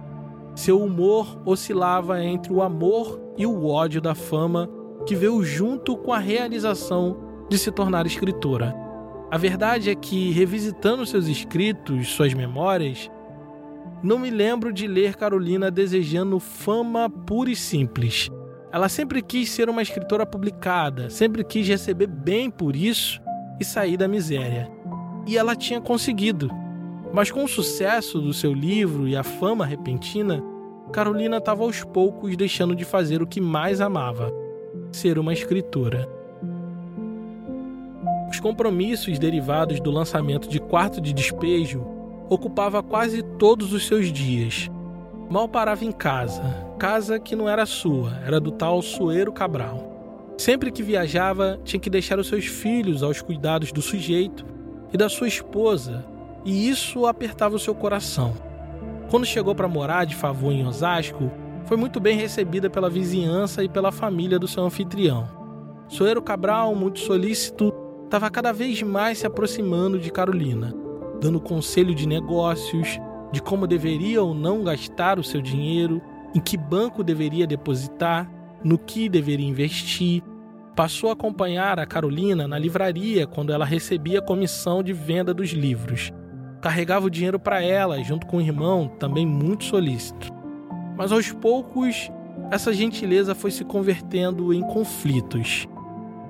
Seu 0.55 0.81
humor 0.81 1.39
oscilava 1.45 2.23
entre 2.23 2.51
o 2.51 2.63
amor 2.63 3.21
e 3.37 3.45
o 3.45 3.67
ódio 3.67 4.01
da 4.01 4.15
fama 4.15 4.67
que 5.05 5.13
veio 5.13 5.43
junto 5.43 5.95
com 5.95 6.11
a 6.11 6.17
realização 6.17 7.45
de 7.47 7.55
se 7.55 7.71
tornar 7.71 8.07
escritora. 8.07 8.75
A 9.29 9.37
verdade 9.37 9.91
é 9.91 9.95
que, 9.95 10.31
revisitando 10.31 11.05
seus 11.05 11.27
escritos, 11.27 12.07
suas 12.07 12.33
memórias, 12.33 13.11
não 14.01 14.17
me 14.17 14.31
lembro 14.31 14.73
de 14.73 14.87
ler 14.87 15.15
Carolina 15.15 15.69
desejando 15.69 16.39
fama 16.39 17.07
pura 17.07 17.51
e 17.51 17.55
simples. 17.55 18.31
Ela 18.71 18.89
sempre 18.89 19.21
quis 19.21 19.51
ser 19.51 19.69
uma 19.69 19.83
escritora 19.83 20.25
publicada, 20.25 21.11
sempre 21.11 21.43
quis 21.43 21.67
receber 21.67 22.07
bem 22.07 22.49
por 22.49 22.75
isso 22.75 23.21
e 23.59 23.63
sair 23.63 23.97
da 23.97 24.07
miséria. 24.07 24.67
E 25.27 25.37
ela 25.37 25.55
tinha 25.55 25.79
conseguido. 25.79 26.64
Mas 27.15 27.31
com 27.31 27.45
o 27.45 27.47
sucesso 27.47 28.19
do 28.19 28.33
seu 28.33 28.53
livro 28.53 29.07
e 29.07 29.15
a 29.15 29.23
fama 29.23 29.65
repentina, 29.65 30.43
Carolina 30.91 31.37
estava 31.37 31.63
aos 31.63 31.81
poucos 31.81 32.35
deixando 32.35 32.75
de 32.75 32.83
fazer 32.83 33.21
o 33.21 33.25
que 33.25 33.39
mais 33.39 33.79
amava: 33.79 34.33
ser 34.91 35.17
uma 35.17 35.31
escritora. 35.31 36.09
Os 38.29 38.37
compromissos 38.41 39.17
derivados 39.17 39.79
do 39.79 39.91
lançamento 39.91 40.49
de 40.49 40.59
Quarto 40.59 40.99
de 40.99 41.13
Despejo 41.13 41.87
ocupava 42.27 42.83
quase 42.83 43.23
todos 43.23 43.71
os 43.71 43.87
seus 43.87 44.11
dias. 44.11 44.69
Mal 45.29 45.47
parava 45.47 45.85
em 45.85 45.93
casa, 45.93 46.43
casa 46.77 47.17
que 47.17 47.33
não 47.33 47.47
era 47.47 47.65
sua, 47.65 48.11
era 48.25 48.41
do 48.41 48.51
tal 48.51 48.81
Sueiro 48.81 49.31
Cabral. 49.31 50.35
Sempre 50.37 50.69
que 50.69 50.83
viajava, 50.83 51.61
tinha 51.63 51.79
que 51.79 51.89
deixar 51.89 52.19
os 52.19 52.27
seus 52.27 52.45
filhos 52.45 53.01
aos 53.01 53.21
cuidados 53.21 53.71
do 53.71 53.81
sujeito 53.81 54.45
e 54.91 54.97
da 54.97 55.07
sua 55.07 55.29
esposa, 55.29 56.13
e 56.45 56.69
isso 56.69 57.05
apertava 57.05 57.55
o 57.55 57.59
seu 57.59 57.75
coração. 57.75 58.33
Quando 59.09 59.25
chegou 59.25 59.53
para 59.53 59.67
morar 59.67 60.05
de 60.05 60.15
favor 60.15 60.53
em 60.53 60.65
Osasco, 60.65 61.29
foi 61.65 61.75
muito 61.75 61.99
bem 61.99 62.15
recebida 62.15 62.69
pela 62.69 62.89
vizinhança 62.89 63.63
e 63.63 63.67
pela 63.67 63.91
família 63.91 64.39
do 64.39 64.47
seu 64.47 64.63
anfitrião. 64.63 65.27
Soeiro 65.89 66.21
Cabral, 66.21 66.73
muito 66.75 66.99
solícito, 66.99 67.73
estava 68.05 68.29
cada 68.29 68.53
vez 68.53 68.81
mais 68.83 69.17
se 69.17 69.27
aproximando 69.27 69.99
de 69.99 70.11
Carolina 70.11 70.85
dando 71.19 71.39
conselho 71.39 71.95
de 71.95 72.07
negócios, 72.07 72.99
de 73.31 73.41
como 73.41 73.67
deveria 73.67 74.21
ou 74.21 74.33
não 74.33 74.63
gastar 74.63 75.19
o 75.19 75.23
seu 75.23 75.41
dinheiro, 75.41 76.01
em 76.33 76.39
que 76.39 76.57
banco 76.57 77.03
deveria 77.03 77.47
depositar, 77.47 78.29
no 78.63 78.77
que 78.77 79.09
deveria 79.09 79.47
investir. 79.47 80.21
Passou 80.75 81.09
a 81.09 81.13
acompanhar 81.13 81.79
a 81.79 81.85
Carolina 81.85 82.47
na 82.47 82.59
livraria 82.59 83.25
quando 83.25 83.53
ela 83.53 83.65
recebia 83.65 84.19
a 84.19 84.21
comissão 84.21 84.83
de 84.83 84.91
venda 84.91 85.33
dos 85.33 85.51
livros. 85.51 86.11
Carregava 86.65 87.05
o 87.05 87.11
dinheiro 87.11 87.39
para 87.39 87.61
ela, 87.61 88.03
junto 88.03 88.25
com 88.25 88.37
o 88.37 88.41
irmão, 88.41 88.87
também 88.97 89.23
muito 89.23 89.65
solícito. 89.65 90.33
Mas 90.97 91.11
aos 91.11 91.31
poucos, 91.31 92.09
essa 92.49 92.73
gentileza 92.73 93.35
foi 93.35 93.51
se 93.51 93.63
convertendo 93.63 94.51
em 94.51 94.61
conflitos. 94.61 95.67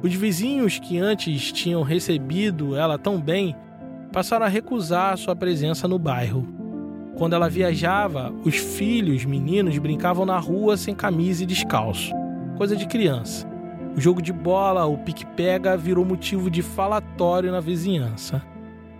Os 0.04 0.14
vizinhos 0.14 0.78
que 0.78 1.00
antes 1.00 1.54
tinham 1.54 1.84
recebido 1.84 2.76
ela 2.76 2.98
tão 2.98 3.18
bem 3.18 3.56
passaram 4.12 4.46
a 4.46 4.50
recusar 4.50 5.18
sua 5.18 5.38
presença 5.38 5.88
no 5.88 5.98
bairro. 5.98 6.46
Quando 7.18 7.32
ela 7.32 7.48
viajava, 7.48 8.34
os 8.44 8.58
filhos, 8.58 9.24
meninos, 9.24 9.78
brincavam 9.78 10.26
na 10.26 10.38
rua 10.38 10.76
sem 10.76 10.94
camisa 10.94 11.44
e 11.44 11.46
descalço. 11.46 12.12
Coisa 12.58 12.76
de 12.76 12.86
criança. 12.88 13.48
O 13.96 14.02
jogo 14.02 14.22
de 14.22 14.34
bola, 14.34 14.86
o 14.86 14.98
pique-pega, 14.98 15.78
virou 15.78 16.04
motivo 16.04 16.52
de 16.52 16.62
falatório 16.62 17.54
na 17.54 17.62
vizinhança. 17.62 18.44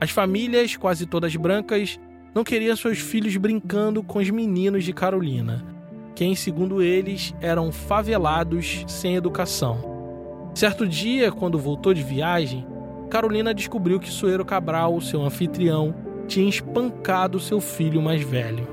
As 0.06 0.12
famílias, 0.12 0.78
quase 0.78 1.08
todas 1.08 1.36
brancas, 1.36 2.00
não 2.36 2.44
queriam 2.44 2.76
seus 2.76 3.00
filhos 3.00 3.36
brincando 3.38 4.04
com 4.04 4.20
os 4.20 4.30
meninos 4.30 4.84
de 4.84 4.94
Carolina, 4.94 5.66
quem, 6.14 6.36
segundo 6.36 6.80
eles, 6.80 7.34
eram 7.42 7.72
favelados 7.72 8.86
sem 8.88 9.16
educação. 9.16 10.52
Certo 10.54 10.88
dia, 10.88 11.32
quando 11.32 11.58
voltou 11.58 11.92
de 11.92 12.04
viagem, 12.04 12.68
Carolina 13.10 13.52
descobriu 13.52 14.00
que 14.00 14.12
Sueiro 14.12 14.46
Cabral, 14.46 15.02
seu 15.02 15.24
anfitrião, 15.24 15.96
tinha 16.28 16.48
espancado 16.48 17.40
seu 17.40 17.60
filho 17.60 18.00
mais 18.00 18.22
velho. 18.22 18.68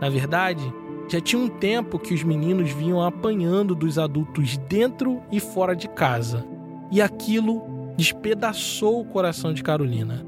Na 0.00 0.08
verdade, 0.08 0.72
já 1.06 1.20
tinha 1.20 1.42
um 1.42 1.48
tempo 1.48 1.98
que 1.98 2.14
os 2.14 2.22
meninos 2.22 2.70
vinham 2.70 3.02
apanhando 3.02 3.74
dos 3.74 3.98
adultos 3.98 4.56
dentro 4.70 5.20
e 5.30 5.38
fora 5.38 5.76
de 5.76 5.86
casa, 5.86 6.46
e 6.90 7.02
aquilo 7.02 7.92
despedaçou 7.94 9.02
o 9.02 9.04
coração 9.04 9.52
de 9.52 9.62
Carolina. 9.62 10.27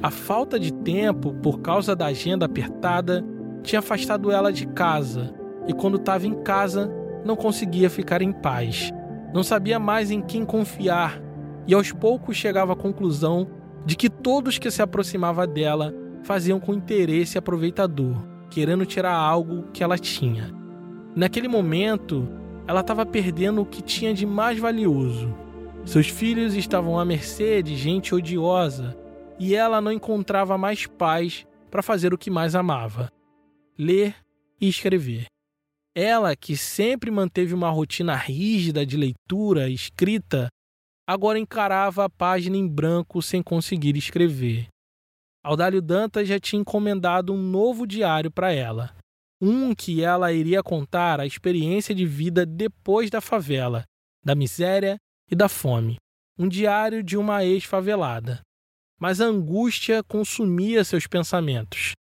A 0.00 0.10
falta 0.10 0.60
de 0.60 0.72
tempo, 0.72 1.34
por 1.42 1.60
causa 1.60 1.96
da 1.96 2.06
agenda 2.06 2.46
apertada, 2.46 3.24
tinha 3.64 3.80
afastado 3.80 4.30
ela 4.30 4.52
de 4.52 4.64
casa, 4.68 5.34
e 5.66 5.72
quando 5.72 5.96
estava 5.96 6.24
em 6.24 6.34
casa, 6.42 6.88
não 7.24 7.34
conseguia 7.34 7.90
ficar 7.90 8.22
em 8.22 8.30
paz. 8.30 8.92
Não 9.34 9.42
sabia 9.42 9.78
mais 9.78 10.12
em 10.12 10.22
quem 10.22 10.44
confiar 10.44 11.20
e 11.66 11.74
aos 11.74 11.92
poucos 11.92 12.36
chegava 12.36 12.72
à 12.72 12.76
conclusão 12.76 13.46
de 13.84 13.96
que 13.96 14.08
todos 14.08 14.58
que 14.58 14.70
se 14.70 14.80
aproximavam 14.80 15.46
dela 15.46 15.92
faziam 16.22 16.60
com 16.60 16.72
interesse 16.72 17.36
aproveitador, 17.36 18.24
querendo 18.48 18.86
tirar 18.86 19.14
algo 19.14 19.64
que 19.72 19.82
ela 19.82 19.98
tinha. 19.98 20.54
Naquele 21.14 21.48
momento, 21.48 22.26
ela 22.66 22.80
estava 22.80 23.04
perdendo 23.04 23.62
o 23.62 23.66
que 23.66 23.82
tinha 23.82 24.14
de 24.14 24.24
mais 24.24 24.58
valioso. 24.58 25.34
Seus 25.84 26.08
filhos 26.08 26.54
estavam 26.54 26.98
à 26.98 27.04
mercê 27.04 27.62
de 27.62 27.74
gente 27.76 28.14
odiosa 28.14 28.96
e 29.38 29.54
ela 29.54 29.80
não 29.80 29.92
encontrava 29.92 30.58
mais 30.58 30.86
paz 30.86 31.46
para 31.70 31.82
fazer 31.82 32.12
o 32.12 32.18
que 32.18 32.30
mais 32.30 32.54
amava: 32.54 33.10
ler 33.78 34.16
e 34.60 34.68
escrever. 34.68 35.26
Ela, 35.94 36.36
que 36.36 36.56
sempre 36.56 37.10
manteve 37.10 37.54
uma 37.54 37.70
rotina 37.70 38.14
rígida 38.14 38.86
de 38.86 38.96
leitura, 38.96 39.68
escrita 39.68 40.48
agora 41.08 41.38
encarava 41.38 42.04
a 42.04 42.10
página 42.10 42.56
em 42.56 42.68
branco 42.68 43.22
sem 43.22 43.42
conseguir 43.42 43.96
escrever. 43.96 44.68
Audálio 45.42 45.80
Dantas 45.80 46.28
já 46.28 46.38
tinha 46.38 46.60
encomendado 46.60 47.32
um 47.32 47.38
novo 47.38 47.86
diário 47.86 48.30
para 48.30 48.52
ela. 48.52 48.94
Um 49.40 49.74
que 49.74 50.02
ela 50.02 50.30
iria 50.32 50.62
contar 50.62 51.18
a 51.18 51.24
experiência 51.24 51.94
de 51.94 52.04
vida 52.04 52.44
depois 52.44 53.08
da 53.08 53.22
favela, 53.22 53.84
da 54.22 54.34
miséria 54.34 54.98
e 55.30 55.34
da 55.34 55.48
fome. 55.48 55.96
Um 56.38 56.46
diário 56.46 57.02
de 57.02 57.16
uma 57.16 57.42
ex-favelada. 57.42 58.40
Mas 58.98 59.20
a 59.20 59.26
angústia 59.26 60.02
consumia 60.02 60.84
seus 60.84 61.06
pensamentos. 61.06 61.92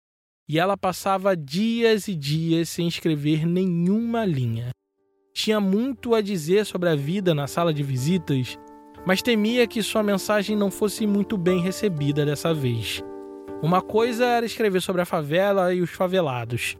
E 0.48 0.58
ela 0.58 0.76
passava 0.76 1.36
dias 1.36 2.08
e 2.08 2.14
dias 2.14 2.68
sem 2.68 2.86
escrever 2.86 3.46
nenhuma 3.46 4.24
linha. 4.24 4.70
Tinha 5.34 5.60
muito 5.60 6.14
a 6.14 6.20
dizer 6.20 6.64
sobre 6.64 6.88
a 6.88 6.96
vida 6.96 7.34
na 7.34 7.46
sala 7.46 7.74
de 7.74 7.82
visitas 7.82 8.56
mas 9.06 9.22
temia 9.22 9.68
que 9.68 9.84
sua 9.84 10.02
mensagem 10.02 10.56
não 10.56 10.68
fosse 10.68 11.06
muito 11.06 11.38
bem 11.38 11.60
recebida 11.60 12.26
dessa 12.26 12.52
vez. 12.52 13.00
Uma 13.62 13.80
coisa 13.80 14.24
era 14.24 14.44
escrever 14.44 14.82
sobre 14.82 15.00
a 15.00 15.06
favela 15.06 15.72
e 15.72 15.80
os 15.80 15.90
favelados, 15.90 16.76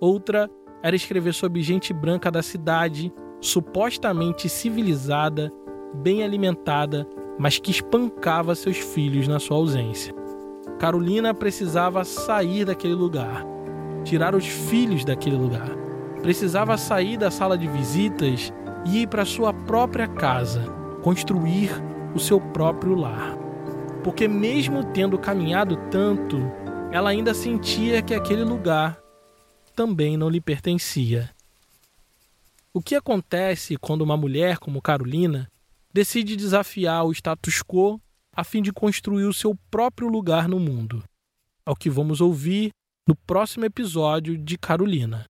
outra 0.00 0.48
era 0.82 0.96
escrever 0.96 1.34
sobre 1.34 1.62
gente 1.62 1.92
branca 1.92 2.30
da 2.30 2.42
cidade, 2.42 3.12
supostamente 3.42 4.48
civilizada, 4.48 5.52
bem 5.94 6.24
alimentada, 6.24 7.06
mas 7.38 7.58
que 7.58 7.70
espancava 7.70 8.54
seus 8.54 8.78
filhos 8.78 9.28
na 9.28 9.38
sua 9.38 9.56
ausência. 9.56 10.14
Carolina 10.78 11.32
precisava 11.32 12.04
sair 12.04 12.64
daquele 12.64 12.94
lugar, 12.94 13.44
tirar 14.04 14.34
os 14.34 14.46
filhos 14.46 15.04
daquele 15.04 15.36
lugar. 15.36 15.70
Precisava 16.22 16.76
sair 16.76 17.16
da 17.16 17.30
sala 17.30 17.56
de 17.56 17.66
visitas 17.68 18.52
e 18.84 19.02
ir 19.02 19.08
para 19.08 19.24
sua 19.24 19.52
própria 19.52 20.06
casa, 20.06 20.64
construir 21.02 21.70
o 22.14 22.18
seu 22.18 22.40
próprio 22.40 22.94
lar. 22.94 23.36
Porque, 24.02 24.28
mesmo 24.28 24.84
tendo 24.84 25.18
caminhado 25.18 25.76
tanto, 25.90 26.36
ela 26.92 27.10
ainda 27.10 27.34
sentia 27.34 28.02
que 28.02 28.14
aquele 28.14 28.44
lugar 28.44 28.98
também 29.74 30.16
não 30.16 30.28
lhe 30.28 30.40
pertencia. 30.40 31.30
O 32.72 32.80
que 32.80 32.94
acontece 32.94 33.76
quando 33.76 34.02
uma 34.02 34.16
mulher 34.16 34.58
como 34.58 34.82
Carolina 34.82 35.50
decide 35.96 36.36
desafiar 36.36 37.06
o 37.06 37.12
status 37.12 37.62
quo 37.62 37.98
a 38.36 38.44
fim 38.44 38.60
de 38.60 38.70
construir 38.70 39.24
o 39.24 39.32
seu 39.32 39.56
próprio 39.70 40.08
lugar 40.08 40.46
no 40.46 40.60
mundo? 40.60 41.02
É 41.64 41.70
o 41.70 41.74
que 41.74 41.88
vamos 41.88 42.20
ouvir 42.20 42.68
no 43.08 43.16
próximo 43.16 43.64
episódio 43.64 44.36
de 44.36 44.58
Carolina. 44.58 45.24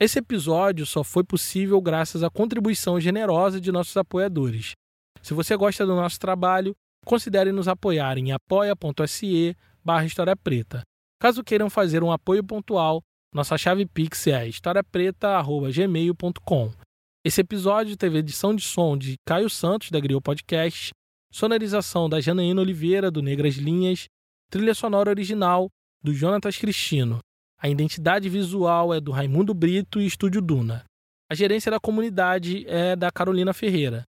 Esse 0.00 0.18
episódio 0.18 0.86
só 0.86 1.04
foi 1.04 1.22
possível 1.22 1.78
graças 1.78 2.22
à 2.22 2.30
contribuição 2.30 2.98
generosa 2.98 3.60
de 3.60 3.70
nossos 3.70 3.94
apoiadores. 3.98 4.72
Se 5.20 5.34
você 5.34 5.54
gosta 5.58 5.84
do 5.84 5.94
nosso 5.94 6.18
trabalho, 6.18 6.74
considere 7.04 7.52
nos 7.52 7.68
apoiar 7.68 8.16
em 8.16 8.32
apoia.se 8.32 9.54
barra 9.84 10.06
História 10.06 10.34
Preta. 10.34 10.80
Caso 11.20 11.44
queiram 11.44 11.68
fazer 11.68 12.02
um 12.02 12.10
apoio 12.10 12.42
pontual, 12.42 13.02
nossa 13.34 13.58
chave 13.58 13.84
Pix 13.84 14.26
é 14.26 14.48
historiapreta.gmail.com. 14.48 16.79
Esse 17.22 17.42
episódio 17.42 17.98
teve 17.98 18.16
edição 18.16 18.54
de 18.54 18.62
som 18.62 18.96
de 18.96 19.16
Caio 19.26 19.50
Santos, 19.50 19.90
da 19.90 20.00
Griot 20.00 20.22
Podcast, 20.22 20.90
sonorização 21.30 22.08
da 22.08 22.18
Janaína 22.18 22.62
Oliveira, 22.62 23.10
do 23.10 23.20
Negras 23.20 23.56
Linhas, 23.56 24.06
trilha 24.48 24.74
sonora 24.74 25.10
original 25.10 25.68
do 26.02 26.14
Jonatas 26.14 26.56
Cristino. 26.56 27.18
A 27.58 27.68
identidade 27.68 28.26
visual 28.30 28.94
é 28.94 29.00
do 29.02 29.10
Raimundo 29.10 29.52
Brito 29.52 30.00
e 30.00 30.06
Estúdio 30.06 30.40
Duna. 30.40 30.86
A 31.30 31.34
gerência 31.34 31.70
da 31.70 31.78
comunidade 31.78 32.66
é 32.66 32.96
da 32.96 33.10
Carolina 33.10 33.52
Ferreira. 33.52 34.04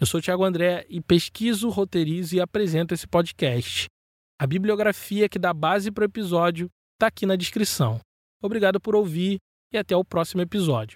Eu 0.00 0.06
sou 0.06 0.22
Tiago 0.22 0.42
André 0.42 0.86
e 0.88 1.02
pesquiso, 1.02 1.68
roteirizo 1.68 2.36
e 2.36 2.40
apresento 2.40 2.94
esse 2.94 3.06
podcast. 3.06 3.84
A 4.40 4.46
bibliografia 4.46 5.28
que 5.28 5.38
dá 5.38 5.52
base 5.52 5.90
para 5.90 6.02
o 6.02 6.06
episódio 6.06 6.70
está 6.94 7.08
aqui 7.08 7.26
na 7.26 7.36
descrição. 7.36 8.00
Obrigado 8.42 8.80
por 8.80 8.96
ouvir 8.96 9.36
e 9.70 9.76
até 9.76 9.94
o 9.94 10.02
próximo 10.02 10.40
episódio. 10.40 10.94